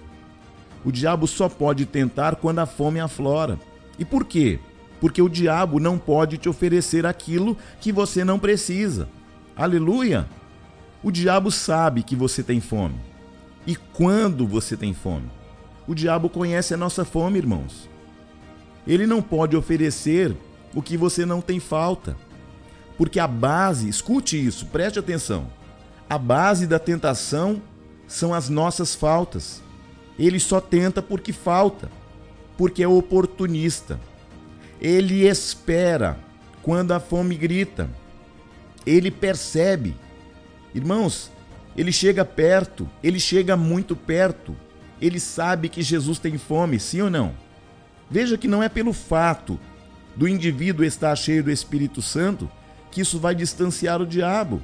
O 0.86 0.92
diabo 0.92 1.26
só 1.26 1.50
pode 1.50 1.88
tentar 1.88 2.36
quando 2.36 2.60
a 2.60 2.68
fome 2.68 3.00
aflora. 3.00 3.58
E 3.98 4.06
por 4.06 4.26
quê? 4.26 4.60
Porque 5.02 5.24
o 5.24 5.30
diabo 5.30 5.80
não 5.80 5.98
pode 5.98 6.38
te 6.38 6.48
oferecer 6.48 7.04
aquilo 7.04 7.58
que 7.82 7.92
você 7.92 8.24
não 8.24 8.38
precisa. 8.38 9.10
Aleluia! 9.56 10.28
O 11.08 11.12
diabo 11.12 11.50
sabe 11.50 12.04
que 12.04 12.18
você 12.18 12.44
tem 12.44 12.60
fome. 12.60 13.00
E 13.66 13.78
quando 13.78 14.46
você 14.46 14.76
tem 14.76 14.94
fome? 14.94 15.32
O 15.88 15.96
diabo 15.96 16.28
conhece 16.28 16.74
a 16.74 16.78
nossa 16.78 17.06
fome, 17.06 17.38
irmãos. 17.38 17.88
Ele 18.86 19.08
não 19.08 19.22
pode 19.22 19.56
oferecer 19.56 20.36
o 20.76 20.82
que 20.82 20.98
você 20.98 21.26
não 21.26 21.40
tem 21.40 21.62
falta. 21.62 22.18
Porque 22.98 23.22
a 23.22 23.26
base, 23.26 23.88
escute 23.88 24.36
isso, 24.46 24.66
preste 24.66 25.00
atenção. 25.00 25.48
A 26.10 26.18
base 26.18 26.68
da 26.68 26.78
tentação 26.78 27.62
são 28.06 28.34
as 28.34 28.50
nossas 28.50 28.94
faltas. 28.94 29.64
Ele 30.20 30.42
só 30.42 30.60
tenta 30.60 31.02
porque 31.02 31.32
falta, 31.32 31.90
porque 32.58 32.84
é 32.84 32.88
oportunista. 32.90 33.98
Ele 34.82 35.26
espera 35.26 36.20
quando 36.62 36.92
a 36.92 37.00
fome 37.00 37.38
grita. 37.38 37.90
Ele 38.86 39.10
percebe. 39.10 39.96
Irmãos, 40.78 41.32
ele 41.76 41.92
chega 41.92 42.24
perto, 42.24 42.90
ele 43.04 43.20
chega 43.20 43.58
muito 43.58 43.96
perto 43.96 44.56
ele 45.02 45.20
sabe 45.20 45.70
que 45.70 45.82
Jesus 45.82 46.20
tem 46.20 46.38
fome, 46.38 46.80
sim 46.80 47.02
ou 47.02 47.10
não? 47.10 47.34
Veja 48.10 48.38
que 48.38 48.48
não 48.48 48.64
é 48.64 48.70
pelo 48.70 48.94
fato 48.94 49.60
do 50.16 50.28
indivíduo 50.28 50.86
estar 50.86 51.16
cheio 51.16 51.44
do 51.44 51.52
Espírito 51.52 52.02
Santo 52.02 52.50
que 52.90 53.02
isso 53.02 53.20
vai 53.20 53.36
distanciar 53.36 54.02
o 54.02 54.08
diabo. 54.08 54.62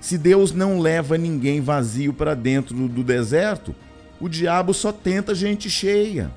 Se 0.00 0.18
Deus 0.18 0.52
não 0.52 0.78
leva 0.78 1.16
ninguém 1.16 1.60
vazio 1.60 2.12
para 2.12 2.34
dentro 2.34 2.76
do 2.88 3.02
deserto, 3.02 3.74
o 4.20 4.28
diabo 4.28 4.74
só 4.74 4.92
tenta 4.92 5.34
gente 5.34 5.70
cheia. 5.70 6.30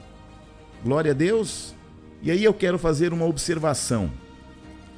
Glória 0.84 1.12
a 1.12 1.16
Deus. 1.16 1.76
E 2.22 2.32
aí 2.32 2.44
eu 2.44 2.54
quero 2.54 2.80
fazer 2.80 3.12
uma 3.12 3.26
observação. 3.26 4.10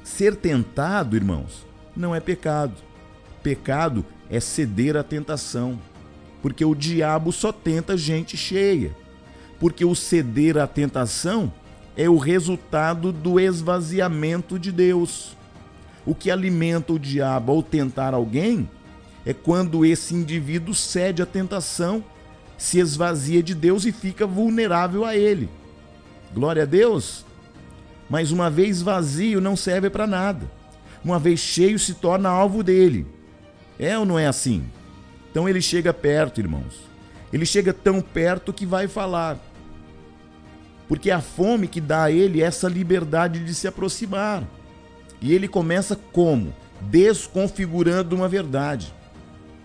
Ser 0.04 0.36
tentado, 0.36 1.16
irmãos, 1.16 1.66
não 1.96 2.14
é 2.14 2.20
pecado. 2.20 2.74
Pecado 3.42 4.06
é 4.30 4.40
ceder 4.40 4.96
à 4.96 5.04
tentação 5.04 5.80
porque 6.42 6.66
o 6.66 6.74
diabo 6.74 7.32
só 7.32 7.52
tenta 7.52 7.96
gente 7.96 8.36
cheia. 8.36 8.96
Porque 9.60 9.86
o 9.86 9.94
ceder 9.94 10.58
à 10.58 10.66
tentação 10.66 11.54
é 11.96 12.10
o 12.10 12.18
resultado 12.18 13.12
do 13.12 13.40
esvaziamento 13.40 14.58
de 14.58 14.72
Deus. 14.72 15.38
O 16.06 16.16
que 16.16 16.32
alimenta 16.32 16.94
o 16.94 17.00
diabo 17.00 17.52
ao 17.52 17.62
tentar 17.62 18.14
alguém 18.14 18.68
é 19.24 19.34
quando 19.34 19.86
esse 19.86 20.16
indivíduo 20.16 20.74
cede 20.74 21.22
à 21.22 21.28
tentação, 21.28 22.04
se 22.58 22.80
esvazia 22.80 23.44
de 23.44 23.54
Deus 23.54 23.86
e 23.86 23.92
fica 23.92 24.26
vulnerável 24.26 25.06
a 25.06 25.16
ele. 25.16 25.48
Glória 26.34 26.64
a 26.64 26.66
Deus! 26.66 27.24
Mas 28.10 28.32
uma 28.32 28.50
vez 28.50 28.82
vazio 28.82 29.40
não 29.40 29.56
serve 29.56 29.90
para 29.90 30.08
nada. 30.08 30.50
Uma 31.04 31.20
vez 31.20 31.40
cheio 31.40 31.78
se 31.78 31.94
torna 31.94 32.30
alvo 32.30 32.64
dele. 32.64 33.06
É 33.82 33.98
ou 33.98 34.06
não 34.06 34.20
é 34.20 34.28
assim? 34.28 34.64
Então 35.32 35.50
ele 35.50 35.60
chega 35.60 35.92
perto, 35.92 36.40
irmãos. 36.40 36.82
Ele 37.34 37.48
chega 37.48 37.74
tão 37.74 38.00
perto 38.00 38.54
que 38.54 38.64
vai 38.64 38.88
falar. 38.88 39.40
Porque 40.88 41.10
é 41.10 41.14
a 41.14 41.22
fome 41.22 41.68
que 41.68 41.82
dá 41.82 42.04
a 42.04 42.12
ele 42.12 42.44
essa 42.44 42.70
liberdade 42.70 43.44
de 43.44 43.56
se 43.56 43.68
aproximar. 43.68 44.44
E 45.20 45.34
ele 45.34 45.48
começa 45.48 45.96
como? 45.96 46.54
Desconfigurando 46.80 48.16
uma 48.16 48.28
verdade. 48.28 48.94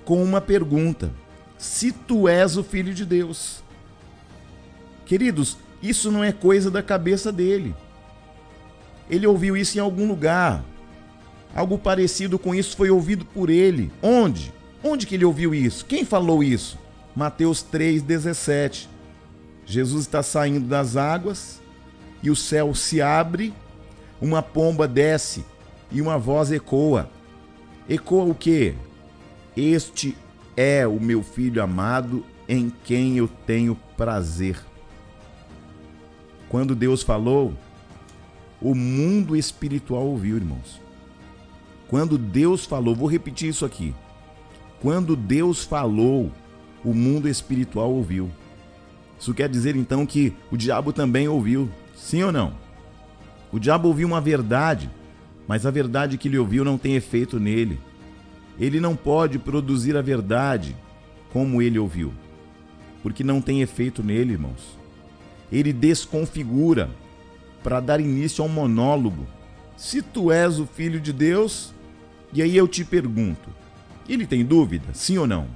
Com 0.03 0.23
uma 0.25 0.41
pergunta: 0.41 1.13
Se 1.59 1.93
tu 1.93 2.27
és 2.27 2.57
o 2.57 2.65
filho 2.65 2.95
de 2.95 3.05
Deus. 3.05 3.63
Queridos, 5.05 5.59
isso 5.83 6.11
não 6.11 6.25
é 6.25 6.33
coisa 6.33 6.71
da 6.71 6.83
cabeça 6.83 7.31
dele. 7.31 7.75
Ele 9.11 9.27
ouviu 9.27 9.57
isso 9.57 9.77
em 9.77 9.81
algum 9.81 10.09
lugar. 10.09 10.65
Algo 11.57 11.79
parecido 11.79 12.39
com 12.39 12.55
isso 12.55 12.77
foi 12.77 12.91
ouvido 12.91 13.25
por 13.25 13.49
ele. 13.49 13.91
Onde? 14.03 14.53
Onde 14.85 15.07
que 15.07 15.15
ele 15.15 15.25
ouviu 15.25 15.55
isso? 15.55 15.87
Quem 15.87 16.05
falou 16.05 16.45
isso? 16.45 16.79
Mateus 17.17 17.65
3,17. 17.65 18.87
Jesus 19.65 20.03
está 20.03 20.23
saindo 20.23 20.69
das 20.69 20.99
águas 20.99 21.63
e 22.23 22.31
o 22.31 22.37
céu 22.37 22.75
se 22.75 23.01
abre, 23.01 23.55
uma 24.21 24.43
pomba 24.43 24.87
desce 24.87 25.47
e 25.91 26.03
uma 26.03 26.19
voz 26.19 26.53
ecoa. 26.53 27.09
Ecoa 27.89 28.27
o 28.27 28.35
quê? 28.35 28.75
Este 29.57 30.15
é 30.55 30.87
o 30.87 31.01
meu 31.01 31.23
filho 31.23 31.63
amado 31.63 32.23
em 32.47 32.71
quem 32.85 33.17
eu 33.17 33.29
tenho 33.47 33.75
prazer. 33.97 34.59
Quando 36.51 36.75
Deus 36.75 37.03
falou, 37.03 37.55
o 38.61 38.75
mundo 38.75 39.35
espiritual 39.35 40.05
ouviu, 40.05 40.37
irmãos. 40.37 40.86
Quando 41.89 42.19
Deus 42.19 42.65
falou, 42.65 42.95
vou 42.95 43.09
repetir 43.09 43.49
isso 43.49 43.65
aqui. 43.65 43.95
Quando 44.81 45.17
Deus 45.17 45.65
falou, 45.65 46.31
o 46.85 46.93
mundo 46.93 47.29
espiritual 47.29 47.93
ouviu. 47.93 48.31
Isso 49.19 49.33
quer 49.33 49.49
dizer 49.49 49.77
então 49.77 50.05
que 50.05 50.33
o 50.51 50.57
diabo 50.57 50.93
também 50.93 51.27
ouviu, 51.29 51.71
sim 51.95 52.23
ou 52.23 52.31
não? 52.31 52.55
O 53.53 53.59
diabo 53.59 53.89
ouviu 53.89 54.07
uma 54.07 54.21
verdade, 54.21 54.91
mas 55.47 55.65
a 55.65 55.71
verdade 55.71 56.19
que 56.19 56.29
ele 56.29 56.39
ouviu 56.39 56.65
não 56.65 56.77
tem 56.77 56.95
efeito 56.95 57.41
nele. 57.41 57.81
Ele 58.59 58.81
não 58.81 58.97
pode 58.97 59.39
produzir 59.39 59.97
a 59.97 60.03
verdade 60.03 60.77
como 61.33 61.63
ele 61.63 61.79
ouviu, 61.79 62.13
porque 63.03 63.23
não 63.23 63.41
tem 63.41 63.63
efeito 63.63 64.03
nele, 64.03 64.33
irmãos. 64.33 64.79
Ele 65.51 65.73
desconfigura 65.73 66.91
para 67.63 67.81
dar 67.81 68.01
início 68.01 68.43
a 68.43 68.47
um 68.47 68.51
monólogo. 68.51 69.27
Se 69.77 70.01
tu 70.01 70.31
és 70.33 70.59
o 70.59 70.67
filho 70.67 71.01
de 71.01 71.13
Deus, 71.13 71.75
e 72.37 72.43
aí 72.43 72.55
eu 72.55 72.69
te 72.69 72.85
pergunto: 72.85 73.49
ele 74.07 74.27
tem 74.27 74.45
dúvida? 74.45 74.89
Sim 74.93 75.17
ou 75.17 75.27
não? 75.27 75.49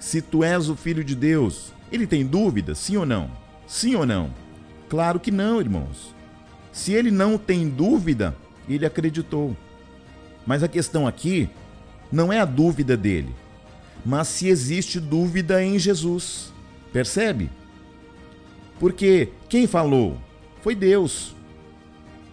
Se 0.00 0.20
tu 0.20 0.42
és 0.42 0.68
o 0.68 0.74
filho 0.74 1.04
de 1.04 1.14
Deus, 1.14 1.72
ele 1.92 2.04
tem 2.04 2.26
dúvida? 2.26 2.74
Sim 2.74 2.96
ou 2.96 3.06
não? 3.06 3.30
Sim 3.64 3.94
ou 3.94 4.04
não? 4.04 4.34
Claro 4.88 5.20
que 5.20 5.30
não, 5.30 5.60
irmãos. 5.60 6.12
Se 6.72 6.92
ele 6.92 7.12
não 7.12 7.38
tem 7.38 7.68
dúvida, 7.68 8.36
ele 8.68 8.84
acreditou. 8.84 9.56
Mas 10.44 10.64
a 10.64 10.68
questão 10.68 11.06
aqui 11.06 11.48
não 12.10 12.32
é 12.32 12.40
a 12.40 12.44
dúvida 12.44 12.96
dele, 12.96 13.32
mas 14.04 14.26
se 14.26 14.48
existe 14.48 14.98
dúvida 14.98 15.62
em 15.62 15.78
Jesus. 15.78 16.52
Percebe? 16.92 17.48
Porque 18.80 19.28
quem 19.48 19.68
falou? 19.68 20.18
Foi 20.60 20.74
Deus. 20.74 21.36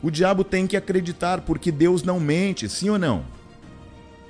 O 0.01 0.10
diabo 0.10 0.44
tem 0.44 0.65
que 0.65 0.77
acreditar 0.77 1.41
porque 1.41 1.72
Deus 1.72 2.03
não 2.03 2.20
mente, 2.20 2.70
sim 2.70 2.89
ou 2.89 2.98
não? 2.98 3.25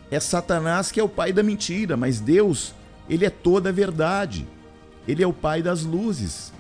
É 0.09 0.19
Satanás 0.19 0.91
que 0.91 0.99
é 0.99 1.03
o 1.03 1.09
pai 1.09 1.31
da 1.31 1.43
mentira, 1.43 1.95
mas 1.95 2.19
Deus, 2.19 2.73
ele 3.07 3.25
é 3.25 3.29
toda 3.29 3.69
a 3.69 3.71
verdade. 3.71 4.47
Ele 5.07 5.23
é 5.23 5.27
o 5.27 5.33
pai 5.33 5.61
das 5.61 5.83
luzes. 5.83 6.51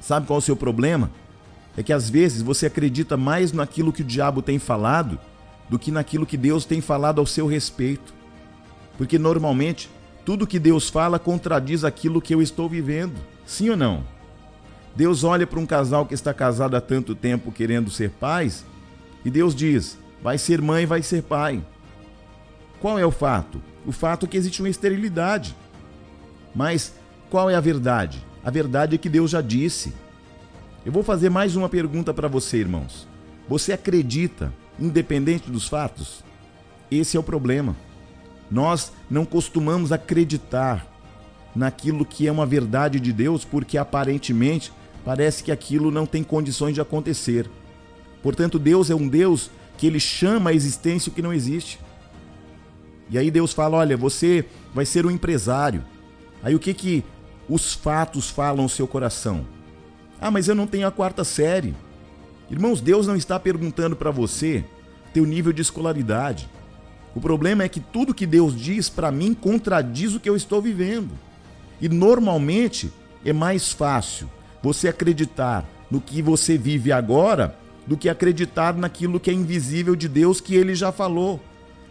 Sabe 0.00 0.26
qual 0.26 0.38
é 0.38 0.42
o 0.42 0.44
seu 0.44 0.56
problema? 0.56 1.10
É 1.76 1.82
que 1.82 1.92
às 1.92 2.10
vezes 2.10 2.42
você 2.42 2.66
acredita 2.66 3.16
mais 3.16 3.52
naquilo 3.52 3.92
que 3.92 4.02
o 4.02 4.04
diabo 4.04 4.42
tem 4.42 4.58
falado 4.58 5.18
do 5.68 5.78
que 5.78 5.92
naquilo 5.92 6.26
que 6.26 6.36
Deus 6.36 6.64
tem 6.64 6.80
falado 6.80 7.20
ao 7.20 7.26
seu 7.26 7.46
respeito. 7.46 8.12
Porque 8.98 9.18
normalmente 9.18 9.88
tudo 10.24 10.46
que 10.46 10.58
Deus 10.58 10.88
fala 10.88 11.18
contradiz 11.18 11.84
aquilo 11.84 12.20
que 12.20 12.34
eu 12.34 12.42
estou 12.42 12.68
vivendo. 12.68 13.14
Sim 13.46 13.70
ou 13.70 13.76
não? 13.76 14.04
Deus 14.94 15.24
olha 15.24 15.46
para 15.46 15.60
um 15.60 15.66
casal 15.66 16.04
que 16.04 16.14
está 16.14 16.34
casado 16.34 16.76
há 16.76 16.80
tanto 16.80 17.14
tempo 17.14 17.52
querendo 17.52 17.90
ser 17.90 18.10
pais 18.10 18.64
e 19.24 19.30
Deus 19.30 19.54
diz: 19.54 19.98
vai 20.22 20.38
ser 20.38 20.60
mãe, 20.60 20.86
vai 20.86 21.02
ser 21.02 21.22
pai. 21.22 21.62
Qual 22.80 22.98
é 22.98 23.04
o 23.04 23.10
fato? 23.10 23.60
O 23.86 23.92
fato 23.92 24.26
é 24.26 24.28
que 24.28 24.36
existe 24.36 24.62
uma 24.62 24.68
esterilidade. 24.68 25.54
Mas 26.54 26.94
qual 27.28 27.48
é 27.50 27.54
a 27.54 27.60
verdade? 27.60 28.24
A 28.44 28.50
verdade 28.50 28.94
é 28.94 28.98
que 28.98 29.08
Deus 29.08 29.30
já 29.30 29.40
disse. 29.40 29.92
Eu 30.84 30.92
vou 30.92 31.02
fazer 31.02 31.28
mais 31.28 31.56
uma 31.56 31.68
pergunta 31.68 32.12
para 32.12 32.26
você, 32.26 32.56
irmãos. 32.56 33.06
Você 33.48 33.72
acredita, 33.72 34.52
independente 34.78 35.50
dos 35.50 35.68
fatos? 35.68 36.24
Esse 36.90 37.16
é 37.16 37.20
o 37.20 37.22
problema. 37.22 37.76
Nós 38.50 38.92
não 39.10 39.24
costumamos 39.24 39.92
acreditar 39.92 40.86
naquilo 41.54 42.04
que 42.04 42.26
é 42.26 42.32
uma 42.32 42.46
verdade 42.46 42.98
de 42.98 43.12
Deus 43.12 43.44
porque 43.44 43.76
aparentemente 43.76 44.72
parece 45.04 45.42
que 45.42 45.52
aquilo 45.52 45.90
não 45.90 46.06
tem 46.06 46.22
condições 46.22 46.74
de 46.74 46.80
acontecer. 46.80 47.48
Portanto, 48.22 48.58
Deus 48.58 48.90
é 48.90 48.94
um 48.94 49.08
Deus 49.08 49.50
que 49.78 49.86
ele 49.86 50.00
chama 50.00 50.50
a 50.50 50.54
existência 50.54 51.10
o 51.10 51.14
que 51.14 51.22
não 51.22 51.32
existe. 51.32 51.78
E 53.08 53.18
aí 53.18 53.30
Deus 53.30 53.52
fala: 53.52 53.78
"Olha, 53.78 53.96
você 53.96 54.44
vai 54.74 54.84
ser 54.84 55.06
um 55.06 55.10
empresário". 55.10 55.84
Aí 56.42 56.54
o 56.54 56.58
que 56.58 56.74
que 56.74 57.04
os 57.48 57.74
fatos 57.74 58.30
falam 58.30 58.62
ao 58.62 58.68
seu 58.68 58.86
coração? 58.86 59.46
Ah, 60.20 60.30
mas 60.30 60.48
eu 60.48 60.54
não 60.54 60.66
tenho 60.66 60.86
a 60.86 60.90
quarta 60.90 61.24
série. 61.24 61.74
Irmãos, 62.50 62.80
Deus 62.80 63.06
não 63.06 63.16
está 63.16 63.38
perguntando 63.40 63.96
para 63.96 64.10
você 64.10 64.64
teu 65.12 65.24
nível 65.24 65.52
de 65.52 65.62
escolaridade. 65.62 66.48
O 67.14 67.20
problema 67.20 67.64
é 67.64 67.68
que 67.68 67.80
tudo 67.80 68.14
que 68.14 68.26
Deus 68.26 68.56
diz 68.56 68.88
para 68.88 69.10
mim 69.10 69.34
contradiz 69.34 70.14
o 70.14 70.20
que 70.20 70.28
eu 70.28 70.36
estou 70.36 70.60
vivendo. 70.60 71.10
E 71.80 71.88
normalmente 71.88 72.92
é 73.24 73.32
mais 73.32 73.72
fácil 73.72 74.28
você 74.62 74.88
acreditar 74.88 75.64
no 75.90 76.00
que 76.00 76.22
você 76.22 76.56
vive 76.56 76.92
agora 76.92 77.56
do 77.86 77.96
que 77.96 78.08
acreditar 78.08 78.74
naquilo 78.74 79.18
que 79.18 79.30
é 79.30 79.32
invisível 79.32 79.96
de 79.96 80.08
Deus 80.08 80.40
que 80.40 80.54
ele 80.54 80.74
já 80.74 80.92
falou. 80.92 81.40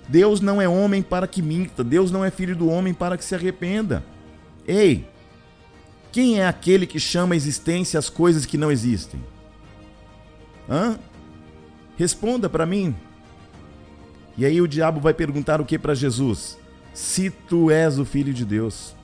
Deus 0.07 0.39
não 0.41 0.61
é 0.61 0.67
homem 0.67 1.01
para 1.01 1.27
que 1.27 1.41
minta, 1.41 1.83
Deus 1.83 2.09
não 2.09 2.23
é 2.23 2.31
filho 2.31 2.55
do 2.55 2.69
homem 2.69 2.93
para 2.93 3.17
que 3.17 3.23
se 3.23 3.35
arrependa. 3.35 4.03
Ei, 4.67 5.05
quem 6.11 6.39
é 6.39 6.47
aquele 6.47 6.88
que 6.88 6.99
chama 6.99 7.33
a 7.33 7.38
existência 7.38 7.99
as 7.99 8.09
coisas 8.09 8.45
que 8.45 8.57
não 8.57 8.71
existem? 8.71 9.21
Hã? 10.69 10.97
Responda 11.97 12.49
para 12.49 12.65
mim. 12.65 12.95
E 14.38 14.45
aí 14.45 14.61
o 14.61 14.67
diabo 14.67 14.99
vai 14.99 15.13
perguntar 15.13 15.59
o 15.59 15.65
que 15.65 15.77
para 15.77 15.93
Jesus? 15.93 16.57
Se 16.93 17.29
tu 17.29 17.69
és 17.69 17.99
o 17.99 18.05
filho 18.05 18.33
de 18.33 18.45
Deus. 18.45 18.95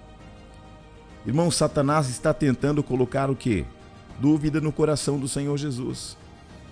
Irmão, 1.25 1.49
Satanás 1.49 2.09
está 2.09 2.33
tentando 2.33 2.83
colocar 2.83 3.29
o 3.29 3.35
que? 3.35 3.65
Dúvida 4.19 4.61
no 4.61 4.71
coração 4.71 5.19
do 5.19 5.27
Senhor 5.27 5.57
Jesus. 5.57 6.17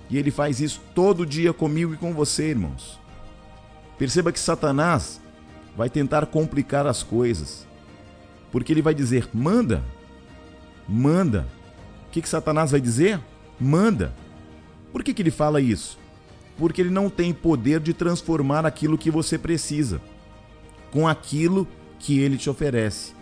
E 0.09 0.17
ele 0.17 0.31
faz 0.31 0.59
isso 0.59 0.81
todo 0.93 1.25
dia 1.25 1.53
comigo 1.53 1.93
e 1.93 1.97
com 1.97 2.13
você, 2.13 2.49
irmãos. 2.49 2.99
Perceba 3.97 4.31
que 4.31 4.39
Satanás 4.39 5.21
vai 5.75 5.89
tentar 5.89 6.25
complicar 6.27 6.85
as 6.85 7.01
coisas. 7.01 7.65
Porque 8.51 8.71
ele 8.71 8.81
vai 8.81 8.93
dizer: 8.93 9.27
manda, 9.33 9.83
manda. 10.87 11.47
O 12.07 12.11
que, 12.11 12.21
que 12.21 12.29
Satanás 12.29 12.71
vai 12.71 12.79
dizer? 12.79 13.19
Manda. 13.59 14.13
Por 14.91 15.03
que, 15.03 15.13
que 15.13 15.21
ele 15.21 15.31
fala 15.31 15.59
isso? 15.59 15.97
porque 16.57 16.81
ele 16.81 16.89
não 16.89 17.09
tem 17.09 17.33
poder 17.33 17.79
de 17.79 17.93
transformar 17.93 18.65
aquilo 18.65 18.97
que 18.97 19.09
você 19.09 19.37
precisa 19.37 20.01
com 20.91 21.07
aquilo 21.07 21.67
que 21.99 22.19
ele 22.19 22.37
te 22.37 22.49
oferece. 22.49 23.12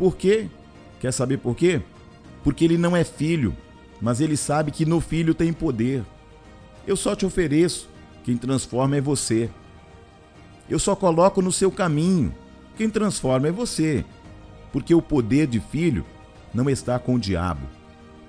Por 0.00 0.16
quê? 0.16 0.48
Quer 0.98 1.12
saber 1.12 1.36
por 1.36 1.54
quê? 1.54 1.82
Porque 2.42 2.64
ele 2.64 2.78
não 2.78 2.96
é 2.96 3.04
filho, 3.04 3.54
mas 4.00 4.18
ele 4.18 4.34
sabe 4.34 4.70
que 4.70 4.86
no 4.86 4.98
filho 4.98 5.34
tem 5.34 5.52
poder. 5.52 6.02
Eu 6.86 6.96
só 6.96 7.14
te 7.14 7.26
ofereço, 7.26 7.86
quem 8.24 8.34
transforma 8.34 8.96
é 8.96 9.00
você. 9.02 9.50
Eu 10.70 10.78
só 10.78 10.96
coloco 10.96 11.42
no 11.42 11.52
seu 11.52 11.70
caminho, 11.70 12.34
quem 12.78 12.88
transforma 12.88 13.48
é 13.48 13.52
você. 13.52 14.02
Porque 14.72 14.94
o 14.94 15.02
poder 15.02 15.46
de 15.46 15.60
filho 15.60 16.06
não 16.54 16.70
está 16.70 16.98
com 16.98 17.16
o 17.16 17.20
diabo. 17.20 17.66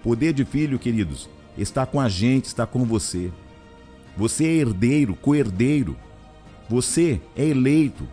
Poder 0.04 0.34
de 0.34 0.44
filho, 0.44 0.78
queridos, 0.78 1.30
está 1.58 1.86
com 1.86 2.02
a 2.02 2.10
gente, 2.10 2.48
está 2.48 2.68
com 2.68 2.84
você. 2.84 3.32
Você 4.18 4.44
é 4.44 4.56
herdeiro, 4.56 5.16
co-herdeiro. 5.16 5.96
Você 6.68 7.22
é 7.34 7.46
eleito. 7.46 8.06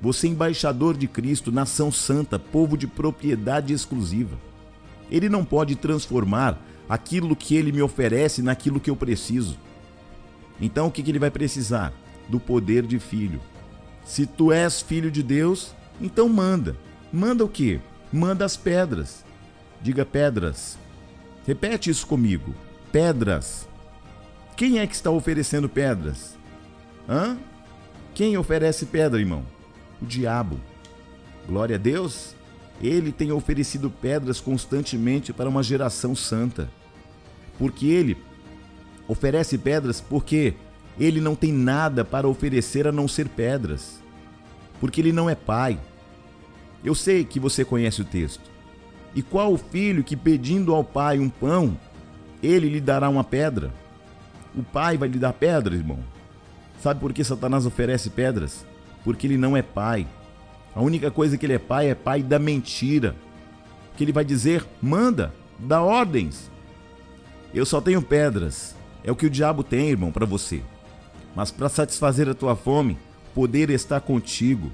Você 0.00 0.26
é 0.26 0.30
embaixador 0.30 0.96
de 0.96 1.06
Cristo, 1.06 1.52
nação 1.52 1.92
santa, 1.92 2.38
povo 2.38 2.76
de 2.76 2.86
propriedade 2.86 3.72
exclusiva. 3.72 4.38
Ele 5.10 5.28
não 5.28 5.44
pode 5.44 5.76
transformar 5.76 6.58
aquilo 6.88 7.36
que 7.36 7.54
ele 7.54 7.70
me 7.70 7.82
oferece 7.82 8.42
naquilo 8.42 8.80
que 8.80 8.90
eu 8.90 8.96
preciso. 8.96 9.58
Então 10.60 10.86
o 10.86 10.90
que 10.90 11.08
ele 11.08 11.18
vai 11.18 11.30
precisar? 11.30 11.92
Do 12.28 12.40
poder 12.40 12.86
de 12.86 12.98
filho. 12.98 13.40
Se 14.04 14.24
tu 14.24 14.50
és 14.50 14.80
filho 14.80 15.10
de 15.10 15.22
Deus, 15.22 15.74
então 16.00 16.28
manda. 16.28 16.76
Manda 17.12 17.44
o 17.44 17.48
quê? 17.48 17.80
Manda 18.12 18.44
as 18.44 18.56
pedras. 18.56 19.24
Diga 19.82 20.06
pedras. 20.06 20.78
Repete 21.46 21.90
isso 21.90 22.06
comigo. 22.06 22.54
Pedras. 22.90 23.68
Quem 24.56 24.78
é 24.78 24.86
que 24.86 24.94
está 24.94 25.10
oferecendo 25.10 25.68
pedras? 25.68 26.36
Hã? 27.08 27.38
Quem 28.14 28.36
oferece 28.36 28.86
pedra, 28.86 29.18
irmão? 29.20 29.44
O 30.00 30.06
diabo. 30.06 30.58
Glória 31.46 31.76
a 31.76 31.78
Deus. 31.78 32.34
Ele 32.82 33.12
tem 33.12 33.30
oferecido 33.30 33.90
pedras 33.90 34.40
constantemente 34.40 35.32
para 35.32 35.48
uma 35.48 35.62
geração 35.62 36.14
santa. 36.14 36.70
Porque 37.58 37.86
ele 37.86 38.16
oferece 39.06 39.58
pedras 39.58 40.00
porque 40.00 40.54
ele 40.98 41.20
não 41.20 41.34
tem 41.34 41.52
nada 41.52 42.04
para 42.04 42.28
oferecer 42.28 42.86
a 42.86 42.92
não 42.92 43.06
ser 43.06 43.28
pedras. 43.28 44.00
Porque 44.80 45.00
ele 45.00 45.12
não 45.12 45.28
é 45.28 45.34
pai. 45.34 45.78
Eu 46.82 46.94
sei 46.94 47.24
que 47.24 47.38
você 47.38 47.64
conhece 47.64 48.00
o 48.00 48.04
texto. 48.04 48.50
E 49.14 49.22
qual 49.22 49.52
o 49.52 49.58
filho 49.58 50.04
que 50.04 50.16
pedindo 50.16 50.74
ao 50.74 50.84
pai 50.84 51.18
um 51.18 51.28
pão, 51.28 51.76
ele 52.42 52.68
lhe 52.68 52.80
dará 52.80 53.08
uma 53.08 53.24
pedra? 53.24 53.70
O 54.54 54.62
pai 54.62 54.96
vai 54.96 55.08
lhe 55.08 55.18
dar 55.18 55.32
pedras, 55.32 55.78
irmão. 55.78 55.98
Sabe 56.80 57.00
por 57.00 57.12
que 57.12 57.22
Satanás 57.22 57.66
oferece 57.66 58.08
pedras? 58.08 58.64
Porque 59.04 59.26
ele 59.26 59.36
não 59.36 59.56
é 59.56 59.62
pai. 59.62 60.06
A 60.74 60.80
única 60.80 61.10
coisa 61.10 61.36
que 61.36 61.46
ele 61.46 61.54
é 61.54 61.58
pai 61.58 61.90
é 61.90 61.94
pai 61.94 62.22
da 62.22 62.38
mentira. 62.38 63.14
Que 63.96 64.04
ele 64.04 64.12
vai 64.12 64.24
dizer: 64.24 64.66
manda, 64.80 65.34
dá 65.58 65.82
ordens. 65.82 66.50
Eu 67.52 67.66
só 67.66 67.80
tenho 67.80 68.02
pedras. 68.02 68.74
É 69.02 69.10
o 69.10 69.16
que 69.16 69.26
o 69.26 69.30
diabo 69.30 69.62
tem, 69.62 69.90
irmão, 69.90 70.12
para 70.12 70.26
você. 70.26 70.62
Mas 71.34 71.50
para 71.50 71.68
satisfazer 71.68 72.28
a 72.28 72.34
tua 72.34 72.54
fome, 72.54 72.98
poder 73.34 73.70
está 73.70 74.00
contigo, 74.00 74.70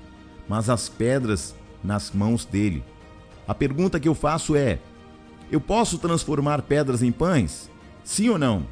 mas 0.49 0.69
as 0.69 0.89
pedras 0.89 1.55
nas 1.83 2.11
mãos 2.11 2.45
dele. 2.45 2.83
A 3.47 3.55
pergunta 3.55 4.01
que 4.01 4.09
eu 4.09 4.15
faço 4.15 4.57
é: 4.57 4.79
eu 5.51 5.61
posso 5.61 5.99
transformar 5.99 6.63
pedras 6.63 7.03
em 7.03 7.13
pães? 7.13 7.71
Sim 8.03 8.31
ou 8.31 8.39
não? 8.39 8.67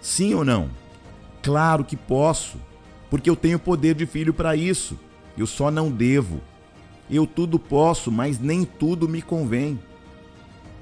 Sim 0.00 0.34
ou 0.34 0.44
não? 0.44 0.70
Claro 1.42 1.84
que 1.84 1.96
posso, 1.96 2.58
porque 3.10 3.28
eu 3.28 3.34
tenho 3.34 3.58
poder 3.58 3.94
de 3.94 4.06
filho 4.06 4.32
para 4.32 4.54
isso. 4.54 4.96
Eu 5.36 5.46
só 5.46 5.70
não 5.70 5.90
devo. 5.90 6.40
Eu 7.10 7.26
tudo 7.26 7.58
posso, 7.58 8.10
mas 8.10 8.38
nem 8.38 8.64
tudo 8.64 9.08
me 9.08 9.20
convém. 9.20 9.78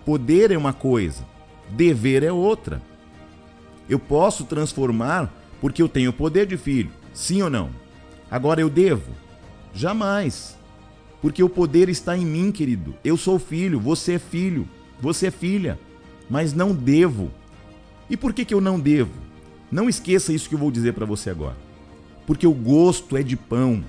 Poder 0.05 0.51
é 0.51 0.59
uma 0.59 0.73
coisa, 0.73 1.25
dever 1.71 2.23
é 2.23 2.31
outra. 2.31 2.83
Eu 3.89 3.99
posso 3.99 4.45
transformar 4.45 5.33
porque 5.61 5.83
eu 5.83 5.89
tenho 5.89 6.13
poder 6.13 6.47
de 6.47 6.57
filho, 6.57 6.91
sim 7.15 7.43
ou 7.43 7.49
não? 7.49 7.71
Agora 8.31 8.61
eu 8.61 8.69
devo? 8.69 9.11
Jamais. 9.73 10.57
Porque 11.23 11.43
o 11.43 11.49
poder 11.49 11.89
está 11.89 12.17
em 12.17 12.25
mim, 12.25 12.53
querido. 12.53 12.95
Eu 13.03 13.17
sou 13.17 13.39
filho, 13.39 13.81
você 13.81 14.15
é 14.15 14.19
filho, 14.19 14.69
você 15.01 15.29
é 15.29 15.31
filha, 15.31 15.79
mas 16.29 16.53
não 16.53 16.75
devo. 16.75 17.31
E 18.09 18.17
por 18.17 18.33
que, 18.33 18.45
que 18.45 18.55
eu 18.55 18.61
não 18.61 18.79
devo? 18.79 19.13
Não 19.71 19.89
esqueça 19.89 20.33
isso 20.33 20.49
que 20.49 20.55
eu 20.55 20.59
vou 20.59 20.71
dizer 20.71 20.93
para 20.93 21.07
você 21.07 21.31
agora. 21.31 21.68
Porque 22.29 22.47
o 22.47 22.53
gosto 22.53 23.17
é 23.17 23.23
de 23.23 23.39
pão, 23.39 23.83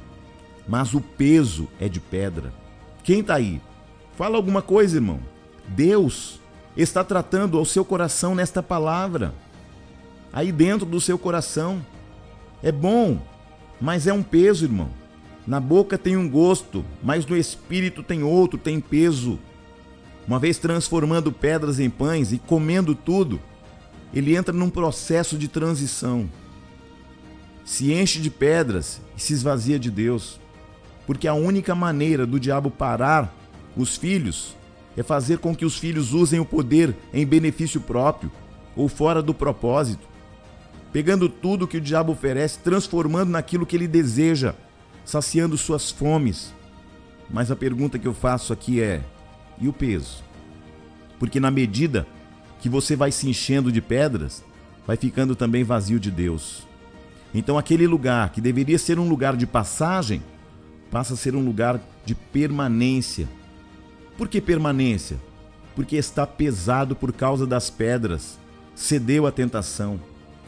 mas 0.65 0.93
o 0.93 1.01
peso 1.01 1.67
é 1.77 1.89
de 1.89 1.99
pedra. 1.99 2.53
Quem 3.03 3.19
está 3.19 3.35
aí? 3.35 3.61
Fala 4.15 4.37
alguma 4.37 4.61
coisa, 4.61 4.95
irmão. 4.95 5.19
Deus 5.67 6.39
está 6.77 7.03
tratando 7.03 7.57
ao 7.57 7.65
seu 7.65 7.83
coração 7.83 8.33
nesta 8.33 8.63
palavra. 8.63 9.33
Aí 10.31 10.53
dentro 10.53 10.85
do 10.85 11.01
seu 11.01 11.19
coração. 11.19 11.85
É 12.63 12.71
bom, 12.71 13.19
mas 13.81 14.07
é 14.07 14.13
um 14.13 14.23
peso, 14.23 14.63
irmão. 14.63 14.89
Na 15.45 15.59
boca 15.59 15.97
tem 15.97 16.15
um 16.15 16.29
gosto, 16.29 16.85
mas 17.03 17.25
no 17.25 17.35
espírito 17.35 18.01
tem 18.01 18.23
outro, 18.23 18.57
tem 18.57 18.79
peso. 18.79 19.37
Uma 20.25 20.39
vez 20.39 20.57
transformando 20.57 21.29
pedras 21.29 21.77
em 21.77 21.89
pães 21.89 22.31
e 22.31 22.37
comendo 22.37 22.95
tudo, 22.95 23.37
ele 24.13 24.33
entra 24.33 24.53
num 24.53 24.69
processo 24.69 25.37
de 25.37 25.49
transição. 25.49 26.29
Se 27.69 27.93
enche 27.93 28.19
de 28.19 28.31
pedras 28.31 28.99
e 29.15 29.21
se 29.21 29.31
esvazia 29.31 29.77
de 29.77 29.91
Deus. 29.91 30.39
Porque 31.05 31.27
a 31.27 31.35
única 31.35 31.75
maneira 31.75 32.25
do 32.25 32.39
diabo 32.39 32.71
parar 32.71 33.31
os 33.77 33.95
filhos 33.95 34.57
é 34.97 35.03
fazer 35.03 35.37
com 35.37 35.55
que 35.55 35.63
os 35.63 35.77
filhos 35.77 36.11
usem 36.11 36.39
o 36.39 36.45
poder 36.45 36.95
em 37.13 37.27
benefício 37.27 37.79
próprio 37.79 38.31
ou 38.75 38.89
fora 38.89 39.21
do 39.21 39.35
propósito, 39.35 40.07
pegando 40.91 41.29
tudo 41.29 41.67
que 41.67 41.77
o 41.77 41.81
diabo 41.81 42.11
oferece, 42.13 42.57
transformando 42.57 43.29
naquilo 43.29 43.67
que 43.67 43.75
ele 43.75 43.87
deseja, 43.87 44.55
saciando 45.05 45.55
suas 45.55 45.91
fomes. 45.91 46.51
Mas 47.29 47.51
a 47.51 47.55
pergunta 47.55 47.99
que 47.99 48.07
eu 48.07 48.15
faço 48.15 48.51
aqui 48.51 48.81
é: 48.81 49.03
e 49.61 49.67
o 49.67 49.73
peso? 49.73 50.23
Porque 51.19 51.39
na 51.39 51.51
medida 51.51 52.07
que 52.59 52.67
você 52.67 52.95
vai 52.95 53.11
se 53.11 53.29
enchendo 53.29 53.71
de 53.71 53.79
pedras, 53.79 54.43
vai 54.87 54.97
ficando 54.97 55.35
também 55.35 55.63
vazio 55.63 55.99
de 55.99 56.09
Deus. 56.09 56.67
Então 57.33 57.57
aquele 57.57 57.85
lugar 57.85 58.31
que 58.31 58.41
deveria 58.41 58.77
ser 58.79 58.99
um 58.99 59.07
lugar 59.07 59.35
de 59.35 59.45
passagem, 59.45 60.21
passa 60.89 61.13
a 61.13 61.17
ser 61.17 61.35
um 61.35 61.45
lugar 61.45 61.79
de 62.05 62.15
permanência. 62.15 63.27
Por 64.17 64.27
que 64.27 64.41
permanência? 64.41 65.17
Porque 65.75 65.95
está 65.95 66.25
pesado 66.25 66.95
por 66.95 67.13
causa 67.13 67.45
das 67.45 67.69
pedras. 67.69 68.37
Cedeu 68.75 69.27
à 69.27 69.31
tentação. 69.31 69.99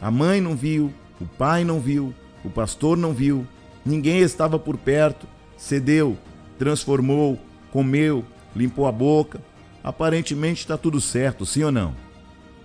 A 0.01 0.09
mãe 0.09 0.41
não 0.41 0.55
viu, 0.55 0.91
o 1.19 1.25
pai 1.25 1.63
não 1.63 1.79
viu, 1.79 2.13
o 2.43 2.49
pastor 2.49 2.97
não 2.97 3.13
viu, 3.13 3.45
ninguém 3.85 4.19
estava 4.19 4.57
por 4.57 4.77
perto. 4.77 5.27
Cedeu, 5.57 6.17
transformou, 6.57 7.39
comeu, 7.71 8.25
limpou 8.55 8.87
a 8.87 8.91
boca. 8.91 9.39
Aparentemente 9.83 10.61
está 10.61 10.77
tudo 10.77 10.99
certo, 10.99 11.45
sim 11.45 11.63
ou 11.63 11.71
não? 11.71 11.95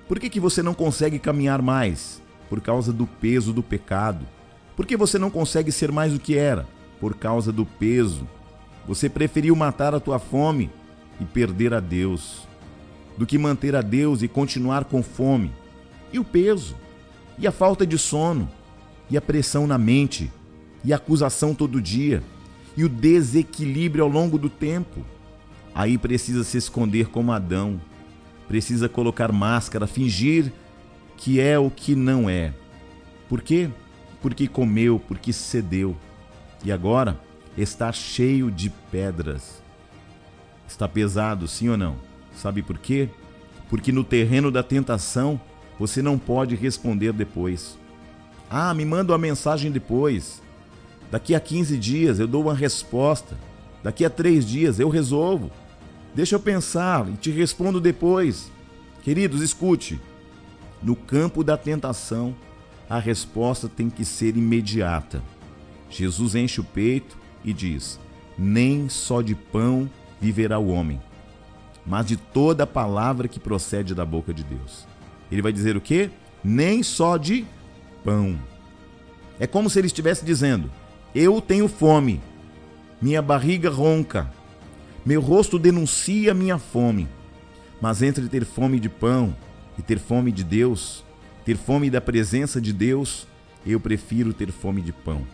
Por 0.09 0.19
que, 0.19 0.31
que 0.31 0.41
você 0.41 0.63
não 0.63 0.73
consegue 0.73 1.19
caminhar 1.19 1.61
mais? 1.61 2.23
Por 2.49 2.61
causa 2.61 2.93
do 2.93 3.07
peso 3.07 3.53
do 3.53 3.63
pecado. 3.63 4.27
Por 4.77 4.87
que 4.87 4.97
você 4.97 5.19
não 5.19 5.31
consegue 5.31 5.73
ser 5.73 5.91
mais 5.91 6.13
do 6.13 6.21
que 6.21 6.37
era? 6.37 6.67
Por 7.01 7.15
causa 7.15 7.53
do 7.53 7.65
peso. 7.65 8.27
Você 8.87 9.09
preferiu 9.09 9.57
matar 9.57 9.95
a 9.95 10.01
tua 10.01 10.19
fome 10.19 10.71
e 11.21 11.25
perder 11.25 11.75
a 11.75 11.81
Deus, 11.81 12.47
do 13.17 13.27
que 13.27 13.39
manter 13.39 13.75
a 13.75 13.83
Deus 13.83 14.23
e 14.23 14.29
continuar 14.29 14.85
com 14.85 15.03
fome. 15.03 15.51
E 16.13 16.19
o 16.19 16.25
peso? 16.25 16.77
E 17.39 17.47
a 17.47 17.53
falta 17.53 17.87
de 17.87 17.99
sono? 17.99 18.49
E 19.11 19.17
a 19.17 19.21
pressão 19.21 19.67
na 19.67 19.79
mente? 19.79 20.31
E 20.85 20.93
a 20.93 20.97
acusação 20.97 21.55
todo 21.55 21.81
dia? 21.81 22.23
E 22.77 22.85
o 22.85 22.89
desequilíbrio 22.89 24.05
ao 24.05 24.11
longo 24.11 24.39
do 24.39 24.49
tempo? 24.49 25.05
Aí 25.75 25.99
precisa 25.99 26.45
se 26.45 26.57
esconder 26.57 27.09
como 27.09 27.33
Adão 27.33 27.81
precisa 28.47 28.89
colocar 28.89 29.33
máscara, 29.33 29.87
fingir 29.87 30.53
que 31.17 31.41
é 31.41 31.59
o 31.59 31.71
que 31.71 31.95
não 31.95 32.29
é. 32.29 32.53
Por 33.29 33.43
quê? 33.43 33.69
Porque 34.21 34.47
comeu, 34.47 35.01
porque 35.01 35.33
cedeu. 35.33 35.97
E 36.65 36.71
agora 36.71 37.19
está 37.57 37.93
cheio 37.93 38.51
de 38.51 38.71
pedras. 38.91 39.63
Está 40.69 40.89
pesado, 40.89 41.47
sim 41.47 41.69
ou 41.69 41.77
não? 41.77 41.97
Sabe 42.35 42.63
por 42.63 42.79
quê? 42.79 43.09
Porque 43.69 43.91
no 43.91 44.05
terreno 44.05 44.51
da 44.51 44.63
tentação 44.63 45.41
você 45.79 46.03
não 46.03 46.19
pode 46.19 46.55
responder 46.55 47.13
depois. 47.13 47.79
Ah, 48.49 48.73
me 48.75 48.85
manda 48.85 49.13
uma 49.13 49.19
mensagem 49.19 49.71
depois. 49.71 50.43
Daqui 51.11 51.35
a 51.35 51.41
15 51.41 51.77
dias 51.79 52.19
eu 52.19 52.27
dou 52.27 52.43
uma 52.43 52.55
resposta. 52.55 53.37
Daqui 53.83 54.05
a 54.05 54.11
três 54.11 54.47
dias 54.47 54.79
eu 54.79 54.89
resolvo. 54.89 55.51
Deixa 56.15 56.35
eu 56.35 56.41
pensar 56.41 57.09
e 57.09 57.13
te 57.13 57.31
respondo 57.31 57.81
depois. 57.81 58.51
Queridos, 59.03 59.41
escute. 59.43 60.01
No 60.87 60.95
campo 60.95 61.43
da 61.43 61.57
tentação, 61.57 62.33
a 62.89 63.01
resposta 63.01 63.69
tem 63.69 63.91
que 63.91 64.05
ser 64.05 64.37
imediata. 64.37 65.21
Jesus 65.91 66.37
enche 66.37 66.61
o 66.61 66.65
peito 66.65 67.19
e 67.45 67.53
diz: 67.53 67.99
Nem 68.39 68.89
só 68.89 69.21
de 69.21 69.35
pão 69.35 69.91
viverá 70.21 70.61
o 70.61 70.69
homem, 70.69 71.03
mas 71.85 72.07
de 72.07 72.17
toda 72.17 72.63
a 72.63 72.69
palavra 72.69 73.27
que 73.27 73.41
procede 73.41 73.97
da 73.97 74.05
boca 74.05 74.33
de 74.33 74.45
Deus. 74.45 74.87
Ele 75.29 75.43
vai 75.43 75.53
dizer 75.53 75.77
o 75.77 75.81
quê? 75.81 76.09
Nem 76.45 76.85
só 76.85 77.17
de 77.17 77.45
pão. 78.05 78.39
É 79.41 79.47
como 79.49 79.69
se 79.69 79.81
ele 79.81 79.89
estivesse 79.89 80.25
dizendo: 80.25 80.71
Eu 81.13 81.41
tenho 81.41 81.67
fome, 81.67 82.21
minha 83.03 83.21
barriga 83.21 83.71
ronca, 83.71 84.33
meu 85.05 85.21
rosto 85.21 85.59
denuncia 85.59 86.33
minha 86.33 86.59
fome. 86.59 87.09
Mas 87.81 88.03
entre 88.03 88.29
ter 88.29 88.45
fome 88.45 88.79
de 88.79 88.89
pão 88.89 89.35
e 89.79 89.83
ter 89.83 89.99
fome 89.99 90.33
de 90.33 90.43
Deus, 90.43 91.05
ter 91.45 91.57
fome 91.57 91.91
da 91.91 92.01
presença 92.01 92.61
de 92.61 92.73
Deus, 92.73 93.27
eu 93.67 93.81
prefiro 93.81 94.33
ter 94.33 94.51
fome 94.51 94.81
de 94.81 94.93
pão. 94.93 95.27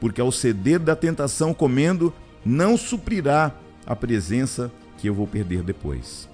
Porque 0.00 0.20
ao 0.20 0.32
ceder 0.32 0.78
da 0.78 0.96
tentação 0.96 1.52
comendo, 1.52 2.12
não 2.44 2.76
suprirá 2.76 3.54
a 3.86 3.94
presença 3.94 4.70
que 4.98 5.08
eu 5.08 5.14
vou 5.14 5.26
perder 5.26 5.62
depois. 5.62 6.28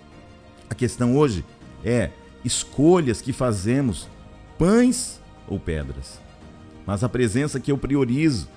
A 0.68 0.74
questão 0.74 1.16
hoje 1.16 1.44
é 1.84 2.10
escolhas 2.44 3.20
que 3.20 3.32
fazemos, 3.32 4.08
pães 4.58 5.20
ou 5.48 5.58
pedras. 5.58 6.20
Mas 6.86 7.02
a 7.02 7.08
presença 7.08 7.58
que 7.58 7.72
eu 7.72 7.78
priorizo, 7.78 8.48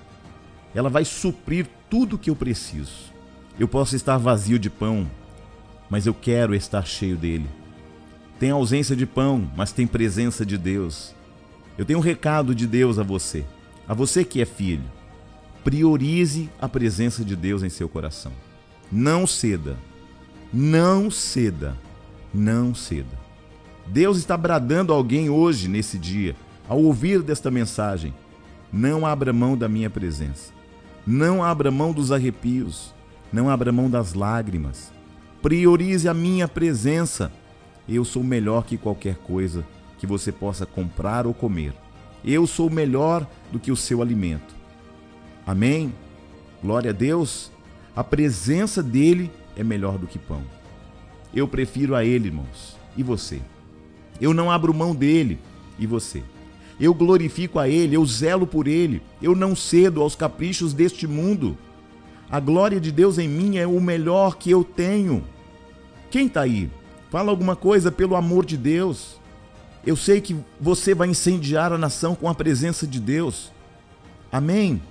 ela 0.74 0.90
vai 0.90 1.04
suprir 1.04 1.68
tudo 1.90 2.18
que 2.18 2.30
eu 2.30 2.36
preciso. 2.36 3.12
Eu 3.60 3.68
posso 3.68 3.96
estar 3.96 4.18
vazio 4.18 4.60
de 4.60 4.70
pão, 4.70 5.10
mas 5.90 6.06
eu 6.06 6.14
quero 6.14 6.54
estar 6.54 6.86
cheio 6.86 7.18
dele. 7.18 7.50
Tem 8.40 8.52
ausência 8.52 8.96
de 8.96 9.06
pão, 9.06 9.52
mas 9.56 9.74
tem 9.74 9.86
presença 9.86 10.46
de 10.46 10.58
Deus. 10.58 11.14
Eu 11.78 11.86
tenho 11.86 12.00
um 12.00 12.02
recado 12.02 12.56
de 12.56 12.66
Deus 12.66 12.98
a 12.98 13.04
você, 13.04 13.46
a 13.88 13.94
você 13.94 14.24
que 14.24 14.42
é 14.42 14.46
filho. 14.46 14.86
Priorize 15.64 16.50
a 16.60 16.70
presença 16.70 17.24
de 17.24 17.36
Deus 17.36 17.64
em 17.64 17.70
seu 17.70 17.90
coração. 17.90 18.32
Não 18.90 19.28
ceda. 19.28 19.78
Não 20.54 21.12
ceda. 21.12 21.78
Não 22.34 22.74
ceda. 22.74 23.20
Deus 23.86 24.18
está 24.18 24.38
bradando 24.38 24.94
a 24.94 24.96
alguém 24.96 25.30
hoje, 25.30 25.68
nesse 25.68 25.98
dia, 25.98 26.36
ao 26.68 26.82
ouvir 26.82 27.22
desta 27.22 27.52
mensagem. 27.52 28.14
Não 28.72 29.06
abra 29.06 29.34
mão 29.34 29.58
da 29.58 29.68
minha 29.68 29.90
presença. 29.90 30.54
Não 31.06 31.44
abra 31.44 31.72
mão 31.72 31.92
dos 31.92 32.12
arrepios. 32.12 32.94
Não 33.34 33.50
abra 33.50 33.72
mão 33.72 33.90
das 33.90 34.14
lágrimas. 34.14 34.92
Priorize 35.42 36.08
a 36.08 36.14
minha 36.14 36.48
presença. 36.48 37.32
Eu 37.92 38.06
sou 38.06 38.24
melhor 38.24 38.66
que 38.66 38.78
qualquer 38.78 39.16
coisa 39.16 39.66
que 39.98 40.06
você 40.06 40.32
possa 40.32 40.64
comprar 40.64 41.26
ou 41.26 41.34
comer. 41.34 41.74
Eu 42.24 42.46
sou 42.46 42.70
melhor 42.70 43.28
do 43.52 43.60
que 43.60 43.72
o 43.72 43.76
seu 43.76 44.00
alimento. 44.00 44.54
Amém? 45.46 45.92
Glória 46.62 46.92
a 46.92 46.94
Deus. 46.94 47.52
A 47.96 48.04
presença 48.04 48.84
dele 48.84 49.32
é 49.58 49.64
melhor 49.64 49.98
do 49.98 50.06
que 50.06 50.20
pão. 50.20 50.44
Eu 51.34 51.48
prefiro 51.48 51.96
a 51.96 52.06
ele, 52.06 52.28
irmãos. 52.28 52.78
E 52.96 53.02
você? 53.02 53.42
Eu 54.22 54.36
não 54.36 54.52
abro 54.52 54.72
mão 54.72 54.94
dele. 54.94 55.40
E 55.80 55.88
você? 55.88 56.22
Eu 56.80 56.94
glorifico 56.94 57.58
a 57.58 57.68
ele, 57.68 57.96
eu 57.96 58.06
zelo 58.06 58.46
por 58.46 58.68
ele, 58.68 59.02
eu 59.22 59.36
não 59.36 59.54
cedo 59.54 60.02
aos 60.02 60.16
caprichos 60.16 60.74
deste 60.74 61.08
mundo. 61.08 61.58
A 62.30 62.40
glória 62.40 62.80
de 62.80 62.92
Deus 62.92 63.18
em 63.18 63.28
mim 63.28 63.58
é 63.58 63.66
o 63.66 63.82
melhor 63.82 64.38
que 64.38 64.52
eu 64.52 64.64
tenho. 64.64 65.24
Quem 66.12 66.28
está 66.28 66.42
aí? 66.42 66.70
Fala 67.10 67.32
alguma 67.32 67.56
coisa 67.56 67.92
pelo 67.92 68.16
amor 68.16 68.46
de 68.46 68.56
Deus. 68.56 69.20
Eu 69.86 69.96
sei 69.96 70.22
que 70.22 70.36
você 70.60 70.94
vai 70.94 71.08
incendiar 71.08 71.74
a 71.74 71.78
nação 71.78 72.14
com 72.14 72.30
a 72.30 72.36
presença 72.36 72.86
de 72.86 73.00
Deus. 73.00 73.52
Amém? 74.32 74.82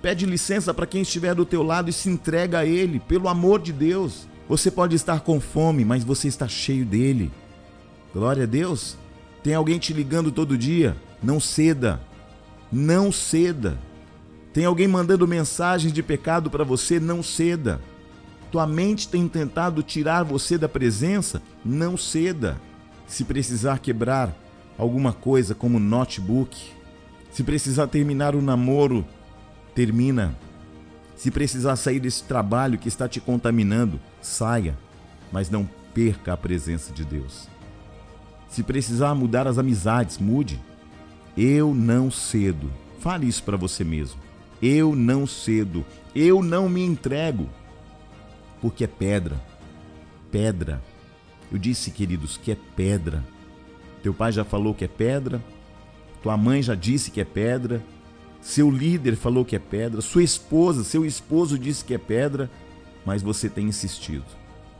Pede 0.00 0.26
licença 0.26 0.72
para 0.72 0.86
quem 0.86 1.02
estiver 1.02 1.34
do 1.34 1.44
teu 1.44 1.62
lado 1.62 1.90
e 1.90 1.92
se 1.92 2.08
entrega 2.08 2.60
a 2.60 2.66
Ele, 2.66 3.00
pelo 3.00 3.28
amor 3.28 3.60
de 3.60 3.72
Deus. 3.72 4.28
Você 4.48 4.70
pode 4.70 4.94
estar 4.94 5.20
com 5.20 5.40
fome, 5.40 5.84
mas 5.84 6.04
você 6.04 6.28
está 6.28 6.46
cheio 6.46 6.84
dele. 6.84 7.32
Glória 8.14 8.44
a 8.44 8.46
Deus. 8.46 8.96
Tem 9.42 9.54
alguém 9.54 9.78
te 9.78 9.92
ligando 9.92 10.30
todo 10.30 10.56
dia? 10.56 10.96
Não 11.20 11.40
ceda. 11.40 12.00
Não 12.70 13.10
ceda. 13.10 13.78
Tem 14.52 14.64
alguém 14.64 14.86
mandando 14.86 15.26
mensagens 15.26 15.92
de 15.92 16.02
pecado 16.02 16.48
para 16.48 16.62
você? 16.62 17.00
Não 17.00 17.22
ceda. 17.22 17.80
Tua 18.56 18.66
mente 18.66 19.06
tem 19.06 19.28
tentado 19.28 19.82
tirar 19.82 20.22
você 20.22 20.56
da 20.56 20.66
presença? 20.66 21.42
Não 21.62 21.94
ceda. 21.94 22.58
Se 23.06 23.22
precisar 23.22 23.80
quebrar 23.80 24.34
alguma 24.78 25.12
coisa 25.12 25.54
como 25.54 25.78
notebook, 25.78 26.56
se 27.30 27.44
precisar 27.44 27.86
terminar 27.88 28.34
o 28.34 28.40
namoro, 28.40 29.04
termina. 29.74 30.34
Se 31.18 31.30
precisar 31.30 31.76
sair 31.76 32.00
desse 32.00 32.24
trabalho 32.24 32.78
que 32.78 32.88
está 32.88 33.06
te 33.06 33.20
contaminando, 33.20 34.00
saia, 34.22 34.74
mas 35.30 35.50
não 35.50 35.68
perca 35.92 36.32
a 36.32 36.36
presença 36.38 36.94
de 36.94 37.04
Deus. 37.04 37.48
Se 38.48 38.62
precisar 38.62 39.14
mudar 39.14 39.46
as 39.46 39.58
amizades, 39.58 40.16
mude. 40.16 40.58
Eu 41.36 41.74
não 41.74 42.10
cedo. 42.10 42.72
Fale 43.00 43.28
isso 43.28 43.42
para 43.42 43.58
você 43.58 43.84
mesmo. 43.84 44.18
Eu 44.62 44.96
não 44.96 45.26
cedo, 45.26 45.84
eu 46.14 46.42
não 46.42 46.70
me 46.70 46.82
entrego, 46.82 47.50
porque 48.60 48.84
é 48.84 48.86
pedra, 48.86 49.40
pedra. 50.30 50.82
Eu 51.50 51.58
disse, 51.58 51.90
queridos, 51.90 52.36
que 52.36 52.52
é 52.52 52.56
pedra. 52.76 53.24
Teu 54.02 54.12
pai 54.12 54.32
já 54.32 54.44
falou 54.44 54.74
que 54.74 54.84
é 54.84 54.88
pedra, 54.88 55.42
tua 56.22 56.36
mãe 56.36 56.62
já 56.62 56.74
disse 56.74 57.10
que 57.10 57.20
é 57.20 57.24
pedra, 57.24 57.82
seu 58.40 58.70
líder 58.70 59.16
falou 59.16 59.44
que 59.44 59.56
é 59.56 59.58
pedra, 59.58 60.00
sua 60.00 60.22
esposa, 60.22 60.84
seu 60.84 61.04
esposo 61.04 61.58
disse 61.58 61.84
que 61.84 61.94
é 61.94 61.98
pedra, 61.98 62.50
mas 63.04 63.22
você 63.22 63.48
tem 63.48 63.66
insistido. 63.66 64.24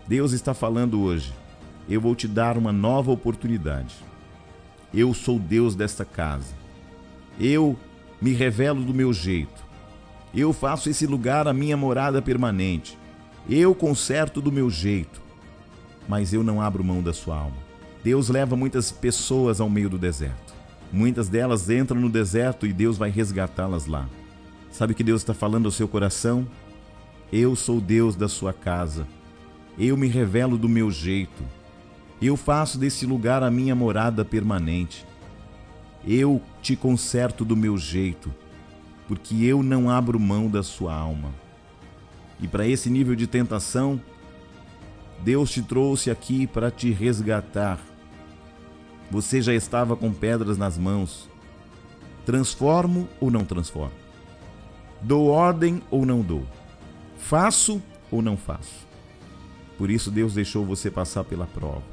Deus 0.06 0.32
está 0.32 0.54
falando 0.54 1.00
hoje: 1.00 1.32
eu 1.88 2.00
vou 2.00 2.14
te 2.14 2.26
dar 2.26 2.56
uma 2.56 2.72
nova 2.72 3.10
oportunidade. 3.10 3.94
Eu 4.94 5.12
sou 5.12 5.38
Deus 5.38 5.74
desta 5.74 6.04
casa. 6.04 6.54
Eu 7.38 7.76
me 8.20 8.32
revelo 8.32 8.82
do 8.82 8.94
meu 8.94 9.12
jeito. 9.12 9.64
Eu 10.34 10.52
faço 10.52 10.88
esse 10.88 11.06
lugar 11.06 11.46
a 11.46 11.52
minha 11.52 11.76
morada 11.76 12.20
permanente. 12.20 12.98
Eu 13.48 13.74
conserto 13.74 14.40
do 14.40 14.50
meu 14.50 14.68
jeito. 14.68 15.20
Mas 16.08 16.32
eu 16.32 16.42
não 16.42 16.60
abro 16.60 16.82
mão 16.82 17.02
da 17.02 17.12
sua 17.12 17.36
alma. 17.36 17.56
Deus 18.02 18.28
leva 18.28 18.56
muitas 18.56 18.90
pessoas 18.90 19.60
ao 19.60 19.70
meio 19.70 19.88
do 19.88 19.98
deserto. 19.98 20.54
Muitas 20.92 21.28
delas 21.28 21.68
entram 21.70 22.00
no 22.00 22.08
deserto 22.08 22.66
e 22.66 22.72
Deus 22.72 22.96
vai 22.96 23.10
resgatá-las 23.10 23.86
lá. 23.86 24.08
Sabe 24.70 24.92
o 24.92 24.96
que 24.96 25.04
Deus 25.04 25.22
está 25.22 25.32
falando 25.32 25.66
ao 25.66 25.72
seu 25.72 25.86
coração? 25.88 26.46
Eu 27.32 27.56
sou 27.56 27.80
Deus 27.80 28.14
da 28.14 28.28
sua 28.28 28.52
casa. 28.52 29.06
Eu 29.78 29.96
me 29.96 30.08
revelo 30.08 30.58
do 30.58 30.68
meu 30.68 30.90
jeito. 30.90 31.42
Eu 32.20 32.36
faço 32.36 32.78
desse 32.78 33.06
lugar 33.06 33.42
a 33.42 33.50
minha 33.50 33.74
morada 33.74 34.24
permanente. 34.24 35.06
Eu 36.06 36.40
te 36.62 36.76
conserto 36.76 37.44
do 37.44 37.56
meu 37.56 37.76
jeito, 37.76 38.32
porque 39.08 39.44
eu 39.44 39.62
não 39.62 39.90
abro 39.90 40.18
mão 40.18 40.48
da 40.48 40.62
sua 40.62 40.94
alma. 40.94 41.45
E 42.40 42.46
para 42.46 42.66
esse 42.66 42.90
nível 42.90 43.14
de 43.14 43.26
tentação, 43.26 44.00
Deus 45.22 45.50
te 45.50 45.62
trouxe 45.62 46.10
aqui 46.10 46.46
para 46.46 46.70
te 46.70 46.90
resgatar 46.90 47.80
você 49.10 49.40
já 49.40 49.54
estava 49.54 49.96
com 49.96 50.12
pedras 50.12 50.58
nas 50.58 50.76
mãos. 50.76 51.28
Transformo 52.24 53.08
ou 53.20 53.30
não 53.30 53.44
transformo? 53.44 53.94
Dou 55.00 55.28
ordem 55.28 55.80
ou 55.90 56.04
não 56.04 56.22
dou? 56.22 56.44
Faço 57.16 57.80
ou 58.10 58.20
não 58.20 58.36
faço? 58.36 58.86
Por 59.78 59.90
isso 59.90 60.10
Deus 60.10 60.34
deixou 60.34 60.64
você 60.64 60.90
passar 60.90 61.22
pela 61.22 61.46
prova. 61.46 61.84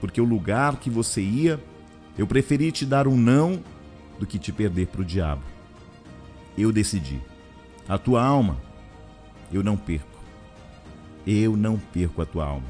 Porque 0.00 0.20
o 0.20 0.24
lugar 0.24 0.76
que 0.76 0.88
você 0.88 1.20
ia, 1.20 1.58
eu 2.16 2.26
preferi 2.26 2.70
te 2.70 2.86
dar 2.86 3.08
um 3.08 3.16
não 3.16 3.60
do 4.18 4.26
que 4.26 4.38
te 4.38 4.52
perder 4.52 4.86
para 4.86 5.00
o 5.00 5.04
diabo. 5.04 5.42
Eu 6.56 6.70
decidi. 6.70 7.20
A 7.88 7.98
tua 7.98 8.22
alma, 8.22 8.56
eu 9.52 9.62
não 9.62 9.76
perco. 9.76 10.06
Eu 11.26 11.56
não 11.56 11.78
perco 11.78 12.22
a 12.22 12.26
tua 12.26 12.44
alma. 12.44 12.66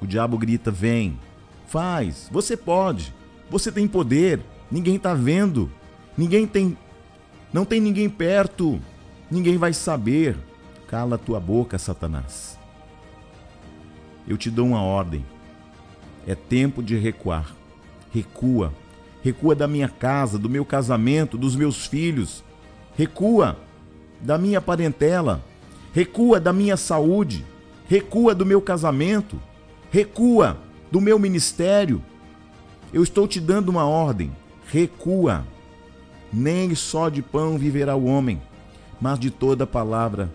O 0.00 0.06
diabo 0.06 0.38
grita: 0.38 0.70
vem, 0.70 1.18
Faz, 1.66 2.28
você 2.30 2.56
pode. 2.56 3.12
Você 3.50 3.72
tem 3.72 3.88
poder. 3.88 4.40
Ninguém 4.70 4.96
está 4.96 5.14
vendo. 5.14 5.70
Ninguém 6.16 6.46
tem 6.46 6.76
não 7.52 7.64
tem 7.64 7.80
ninguém 7.80 8.08
perto. 8.08 8.80
Ninguém 9.30 9.56
vai 9.56 9.72
saber. 9.72 10.36
Cala 10.86 11.18
tua 11.18 11.40
boca, 11.40 11.78
Satanás. 11.78 12.58
Eu 14.26 14.36
te 14.36 14.50
dou 14.50 14.66
uma 14.66 14.82
ordem. 14.82 15.24
É 16.26 16.34
tempo 16.34 16.82
de 16.82 16.96
recuar. 16.96 17.54
Recua. 18.12 18.72
Recua 19.22 19.54
da 19.54 19.66
minha 19.66 19.88
casa, 19.88 20.38
do 20.38 20.48
meu 20.48 20.64
casamento, 20.64 21.36
dos 21.36 21.56
meus 21.56 21.86
filhos. 21.86 22.44
Recua 22.96 23.58
da 24.20 24.38
minha 24.38 24.60
parentela. 24.60 25.42
Recua 25.96 26.38
da 26.38 26.52
minha 26.52 26.76
saúde. 26.76 27.42
Recua 27.88 28.34
do 28.34 28.44
meu 28.44 28.60
casamento. 28.60 29.40
Recua 29.90 30.58
do 30.90 31.00
meu 31.00 31.18
ministério, 31.18 32.02
eu 32.92 33.02
estou 33.02 33.26
te 33.26 33.40
dando 33.40 33.70
uma 33.70 33.86
ordem: 33.86 34.30
recua. 34.68 35.46
Nem 36.30 36.74
só 36.74 37.08
de 37.08 37.22
pão 37.22 37.56
viverá 37.56 37.96
o 37.96 38.04
homem, 38.04 38.42
mas 39.00 39.18
de 39.18 39.30
toda 39.30 39.66
palavra 39.66 40.30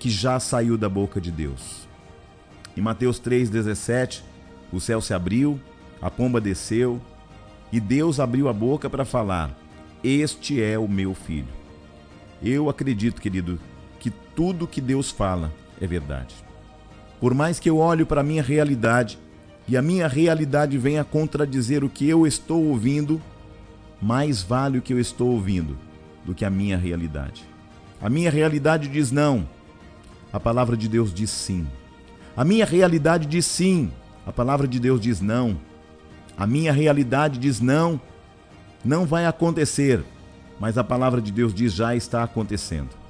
que 0.00 0.10
já 0.10 0.40
saiu 0.40 0.76
da 0.76 0.88
boca 0.88 1.20
de 1.20 1.30
Deus. 1.30 1.86
Em 2.76 2.80
Mateus 2.80 3.20
3,17, 3.20 4.20
o 4.72 4.80
céu 4.80 5.00
se 5.00 5.14
abriu, 5.14 5.60
a 6.02 6.10
pomba 6.10 6.40
desceu, 6.40 7.00
e 7.70 7.78
Deus 7.78 8.18
abriu 8.18 8.48
a 8.48 8.52
boca 8.52 8.90
para 8.90 9.04
falar: 9.04 9.56
Este 10.02 10.60
é 10.60 10.76
o 10.76 10.88
meu 10.88 11.14
filho. 11.14 11.54
Eu 12.42 12.68
acredito, 12.68 13.22
querido, 13.22 13.60
que 14.04 14.10
tudo 14.10 14.66
que 14.66 14.82
Deus 14.82 15.10
fala 15.10 15.50
é 15.80 15.86
verdade. 15.86 16.34
Por 17.18 17.32
mais 17.32 17.58
que 17.58 17.70
eu 17.70 17.78
olhe 17.78 18.04
para 18.04 18.20
a 18.20 18.22
minha 18.22 18.42
realidade 18.42 19.18
e 19.66 19.78
a 19.78 19.80
minha 19.80 20.06
realidade 20.06 20.76
vem 20.76 20.98
a 20.98 21.04
contradizer 21.04 21.82
o 21.82 21.88
que 21.88 22.06
eu 22.06 22.26
estou 22.26 22.62
ouvindo, 22.66 23.18
mais 24.02 24.42
vale 24.42 24.76
o 24.76 24.82
que 24.82 24.92
eu 24.92 25.00
estou 25.00 25.30
ouvindo 25.30 25.78
do 26.22 26.34
que 26.34 26.44
a 26.44 26.50
minha 26.50 26.76
realidade. 26.76 27.46
A 27.98 28.10
minha 28.10 28.30
realidade 28.30 28.88
diz 28.88 29.10
não, 29.10 29.48
a 30.30 30.38
palavra 30.38 30.76
de 30.76 30.86
Deus 30.86 31.10
diz 31.10 31.30
sim. 31.30 31.66
A 32.36 32.44
minha 32.44 32.66
realidade 32.66 33.24
diz 33.24 33.46
sim, 33.46 33.90
a 34.26 34.32
palavra 34.34 34.68
de 34.68 34.78
Deus 34.78 35.00
diz 35.00 35.22
não. 35.22 35.56
A 36.36 36.46
minha 36.46 36.74
realidade 36.74 37.38
diz 37.38 37.58
não, 37.58 37.98
não 38.84 39.06
vai 39.06 39.24
acontecer, 39.24 40.04
mas 40.60 40.76
a 40.76 40.84
palavra 40.84 41.22
de 41.22 41.32
Deus 41.32 41.54
diz 41.54 41.72
já 41.72 41.96
está 41.96 42.22
acontecendo. 42.22 43.03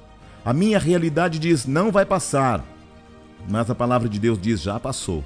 A 0.45 0.53
minha 0.53 0.77
realidade 0.77 1.39
diz 1.39 1.65
não 1.65 1.91
vai 1.91 2.05
passar, 2.05 2.63
mas 3.49 3.67
a 3.67 3.73
palavra 3.73 4.07
de 4.07 4.19
Deus 4.19 4.39
diz 4.39 4.61
já 4.61 4.79
passou. 4.79 5.25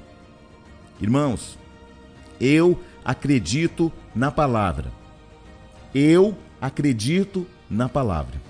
Irmãos, 1.01 1.59
eu 2.39 2.79
acredito 3.03 3.91
na 4.15 4.31
palavra. 4.31 4.93
Eu 5.93 6.37
acredito 6.61 7.45
na 7.69 7.89
palavra. 7.89 8.41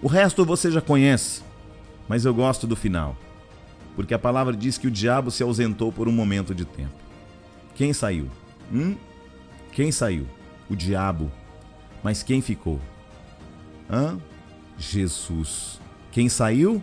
O 0.00 0.06
resto 0.06 0.44
você 0.44 0.70
já 0.70 0.80
conhece, 0.80 1.42
mas 2.08 2.24
eu 2.24 2.32
gosto 2.32 2.68
do 2.68 2.76
final, 2.76 3.16
porque 3.96 4.14
a 4.14 4.18
palavra 4.18 4.56
diz 4.56 4.78
que 4.78 4.86
o 4.86 4.92
diabo 4.92 5.32
se 5.32 5.42
ausentou 5.42 5.90
por 5.90 6.06
um 6.06 6.12
momento 6.12 6.54
de 6.54 6.64
tempo. 6.64 6.94
Quem 7.74 7.92
saiu? 7.92 8.30
Hum? 8.72 8.94
Quem 9.72 9.90
saiu? 9.90 10.28
O 10.70 10.76
diabo. 10.76 11.32
Mas 12.00 12.22
quem 12.22 12.40
ficou? 12.40 12.80
Hã? 13.90 14.20
Jesus. 14.78 15.80
Quem 16.10 16.28
saiu? 16.28 16.82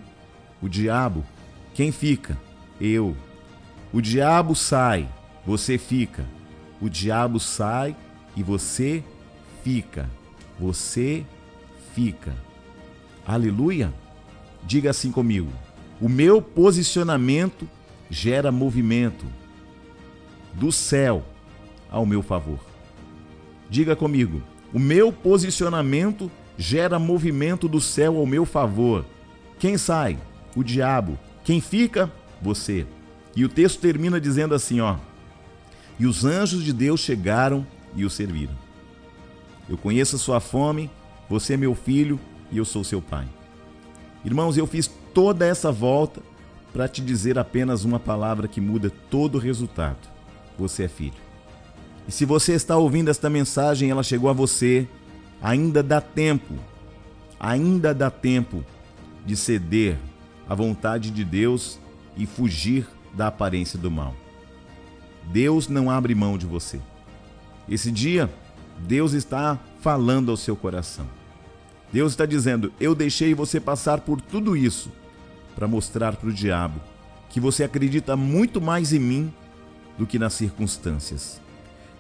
O 0.61 0.67
diabo. 0.67 1.25
Quem 1.73 1.91
fica? 1.91 2.37
Eu. 2.79 3.15
O 3.93 4.01
diabo 4.01 4.55
sai, 4.55 5.07
você 5.45 5.77
fica. 5.77 6.25
O 6.81 6.89
diabo 6.89 7.39
sai 7.39 7.95
e 8.35 8.43
você 8.43 9.03
fica. 9.63 10.09
Você 10.59 11.25
fica. 11.93 12.33
Aleluia? 13.25 13.93
Diga 14.63 14.89
assim 14.89 15.11
comigo. 15.11 15.51
O 15.99 16.09
meu 16.09 16.41
posicionamento 16.41 17.67
gera 18.09 18.51
movimento 18.51 19.25
do 20.53 20.71
céu 20.71 21.23
ao 21.89 22.05
meu 22.05 22.21
favor. 22.21 22.59
Diga 23.69 23.95
comigo. 23.95 24.41
O 24.73 24.79
meu 24.79 25.11
posicionamento 25.11 26.31
gera 26.61 26.99
movimento 26.99 27.67
do 27.67 27.81
céu 27.81 28.17
ao 28.17 28.25
meu 28.25 28.45
favor. 28.45 29.03
Quem 29.57 29.77
sai? 29.79 30.17
O 30.55 30.63
diabo. 30.63 31.17
Quem 31.43 31.59
fica? 31.59 32.11
Você. 32.39 32.85
E 33.35 33.43
o 33.43 33.49
texto 33.49 33.79
termina 33.79 34.21
dizendo 34.21 34.53
assim, 34.53 34.79
ó: 34.79 34.97
E 35.99 36.05
os 36.05 36.23
anjos 36.23 36.63
de 36.63 36.71
Deus 36.71 36.99
chegaram 36.99 37.65
e 37.95 38.05
o 38.05 38.09
serviram. 38.09 38.53
Eu 39.67 39.77
conheço 39.77 40.15
a 40.15 40.19
sua 40.19 40.39
fome, 40.39 40.89
você 41.27 41.53
é 41.53 41.57
meu 41.57 41.73
filho 41.73 42.19
e 42.51 42.57
eu 42.59 42.65
sou 42.65 42.83
seu 42.83 43.01
pai. 43.01 43.27
Irmãos, 44.23 44.55
eu 44.55 44.67
fiz 44.67 44.89
toda 45.13 45.45
essa 45.45 45.71
volta 45.71 46.21
para 46.71 46.87
te 46.87 47.01
dizer 47.01 47.39
apenas 47.39 47.83
uma 47.83 47.99
palavra 47.99 48.47
que 48.47 48.61
muda 48.61 48.91
todo 49.09 49.35
o 49.35 49.39
resultado. 49.39 50.09
Você 50.59 50.83
é 50.83 50.87
filho. 50.87 51.19
E 52.07 52.11
se 52.11 52.23
você 52.23 52.53
está 52.53 52.77
ouvindo 52.77 53.09
esta 53.09 53.29
mensagem, 53.29 53.89
ela 53.89 54.03
chegou 54.03 54.29
a 54.29 54.33
você, 54.33 54.87
ainda 55.41 55.81
dá 55.81 55.99
tempo, 55.99 56.53
ainda 57.39 57.93
dá 57.93 58.11
tempo 58.11 58.63
de 59.25 59.35
ceder 59.35 59.97
à 60.47 60.53
vontade 60.53 61.11
de 61.11 61.23
Deus 61.23 61.79
e 62.15 62.25
fugir 62.25 62.87
da 63.13 63.27
aparência 63.27 63.79
do 63.79 63.89
mal. 63.89 64.15
Deus 65.31 65.67
não 65.67 65.89
abre 65.89 66.13
mão 66.13 66.37
de 66.37 66.45
você. 66.45 66.79
Esse 67.69 67.91
dia, 67.91 68.29
Deus 68.79 69.13
está 69.13 69.59
falando 69.79 70.31
ao 70.31 70.37
seu 70.37 70.55
coração. 70.55 71.07
Deus 71.91 72.13
está 72.13 72.25
dizendo: 72.25 72.71
Eu 72.79 72.95
deixei 72.95 73.33
você 73.33 73.59
passar 73.59 74.01
por 74.01 74.19
tudo 74.21 74.55
isso 74.55 74.91
para 75.55 75.67
mostrar 75.67 76.15
para 76.15 76.29
o 76.29 76.33
diabo 76.33 76.79
que 77.29 77.39
você 77.39 77.63
acredita 77.63 78.15
muito 78.17 78.59
mais 78.59 78.91
em 78.91 78.99
mim 78.99 79.33
do 79.97 80.05
que 80.05 80.19
nas 80.19 80.33
circunstâncias. 80.33 81.39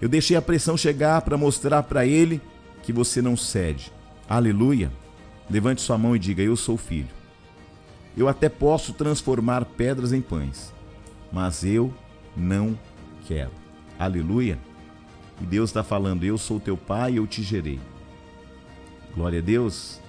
Eu 0.01 0.09
deixei 0.09 0.35
a 0.35 0.41
pressão 0.41 0.75
chegar 0.75 1.21
para 1.21 1.37
mostrar 1.37 1.83
para 1.83 2.05
ele 2.05 2.41
que 2.83 2.93
você 2.93 3.21
não 3.21 3.37
cede. 3.37 3.91
Aleluia! 4.27 4.91
Levante 5.49 5.81
sua 5.81 5.97
mão 5.97 6.15
e 6.15 6.19
diga: 6.19 6.41
Eu 6.41 6.55
sou 6.55 6.77
filho. 6.77 7.09
Eu 8.15 8.27
até 8.27 8.49
posso 8.49 8.93
transformar 8.93 9.65
pedras 9.65 10.11
em 10.11 10.21
pães 10.21 10.73
mas 11.31 11.63
eu 11.63 11.93
não 12.35 12.77
quero. 13.25 13.51
Aleluia. 13.97 14.59
E 15.39 15.45
Deus 15.45 15.69
está 15.69 15.83
falando: 15.83 16.23
Eu 16.23 16.37
sou 16.37 16.59
teu 16.59 16.75
pai, 16.75 17.17
eu 17.17 17.25
te 17.25 17.41
gerei. 17.41 17.79
Glória 19.15 19.39
a 19.39 19.41
Deus. 19.41 19.99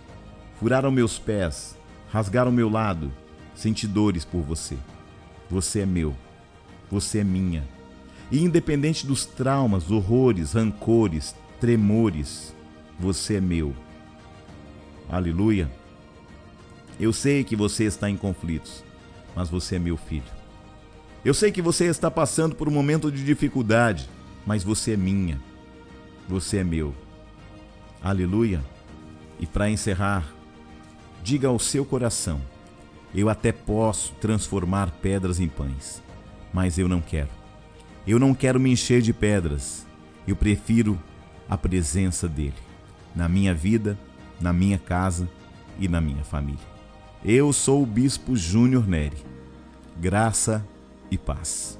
Furaram 0.59 0.91
meus 0.91 1.19
pés, 1.19 1.77
rasgaram 2.11 2.53
meu 2.53 2.69
lado, 2.69 3.13
senti 3.55 3.87
dores 3.87 4.25
por 4.25 4.43
você. 4.43 4.77
Você 5.51 5.81
é 5.81 5.87
meu, 5.87 6.15
você 6.91 7.19
é 7.19 7.25
minha. 7.25 7.67
E 8.31 8.43
independente 8.43 9.05
dos 9.05 9.27
traumas, 9.27 9.91
horrores, 9.91 10.53
rancores, 10.53 11.35
tremores, 11.61 12.55
você 13.03 13.35
é 13.35 13.41
meu. 13.41 13.75
Aleluia. 15.09 15.69
Eu 17.01 17.13
sei 17.13 17.43
que 17.43 17.57
você 17.57 17.83
está 17.83 18.09
em 18.09 18.17
conflitos, 18.17 18.85
mas 19.35 19.51
você 19.51 19.75
é 19.75 19.79
meu 19.81 19.97
filho. 19.97 20.31
Eu 21.25 21.35
sei 21.35 21.51
que 21.51 21.61
você 21.61 21.87
está 21.87 22.09
passando 22.09 22.55
por 22.55 22.69
um 22.69 22.71
momento 22.71 23.11
de 23.11 23.25
dificuldade, 23.25 24.09
mas 24.47 24.63
você 24.63 24.93
é 24.93 24.97
minha. 24.97 25.41
Você 26.29 26.59
é 26.59 26.65
meu. 26.65 26.95
Aleluia. 28.01 28.63
E 29.41 29.47
para 29.47 29.69
encerrar, 29.69 30.33
diga 31.25 31.49
ao 31.49 31.59
seu 31.59 31.85
coração: 31.85 32.41
eu 33.13 33.29
até 33.29 33.51
posso 33.51 34.13
transformar 34.21 34.93
pedras 35.03 35.41
em 35.41 35.49
pães, 35.49 36.01
mas 36.53 36.79
eu 36.79 36.87
não 36.87 37.01
quero. 37.01 37.31
Eu 38.07 38.21
não 38.21 38.33
quero 38.33 38.61
me 38.61 38.71
encher 38.71 39.03
de 39.03 39.13
pedras. 39.13 39.85
Eu 40.25 40.37
prefiro 40.37 40.97
a 41.49 41.59
presença 41.59 42.29
dele 42.29 42.72
na 43.15 43.29
minha 43.29 43.55
vida, 43.55 43.99
na 44.41 44.53
minha 44.53 44.79
casa 44.79 45.29
e 45.79 45.89
na 45.89 46.01
minha 46.01 46.25
família. 46.25 46.73
Eu 47.25 47.53
sou 47.53 47.83
o 47.83 47.87
bispo 47.87 48.37
Júnior 48.37 48.87
Neri. 48.87 49.19
Graça 50.01 50.67
e 51.11 51.19
paz. 51.19 51.79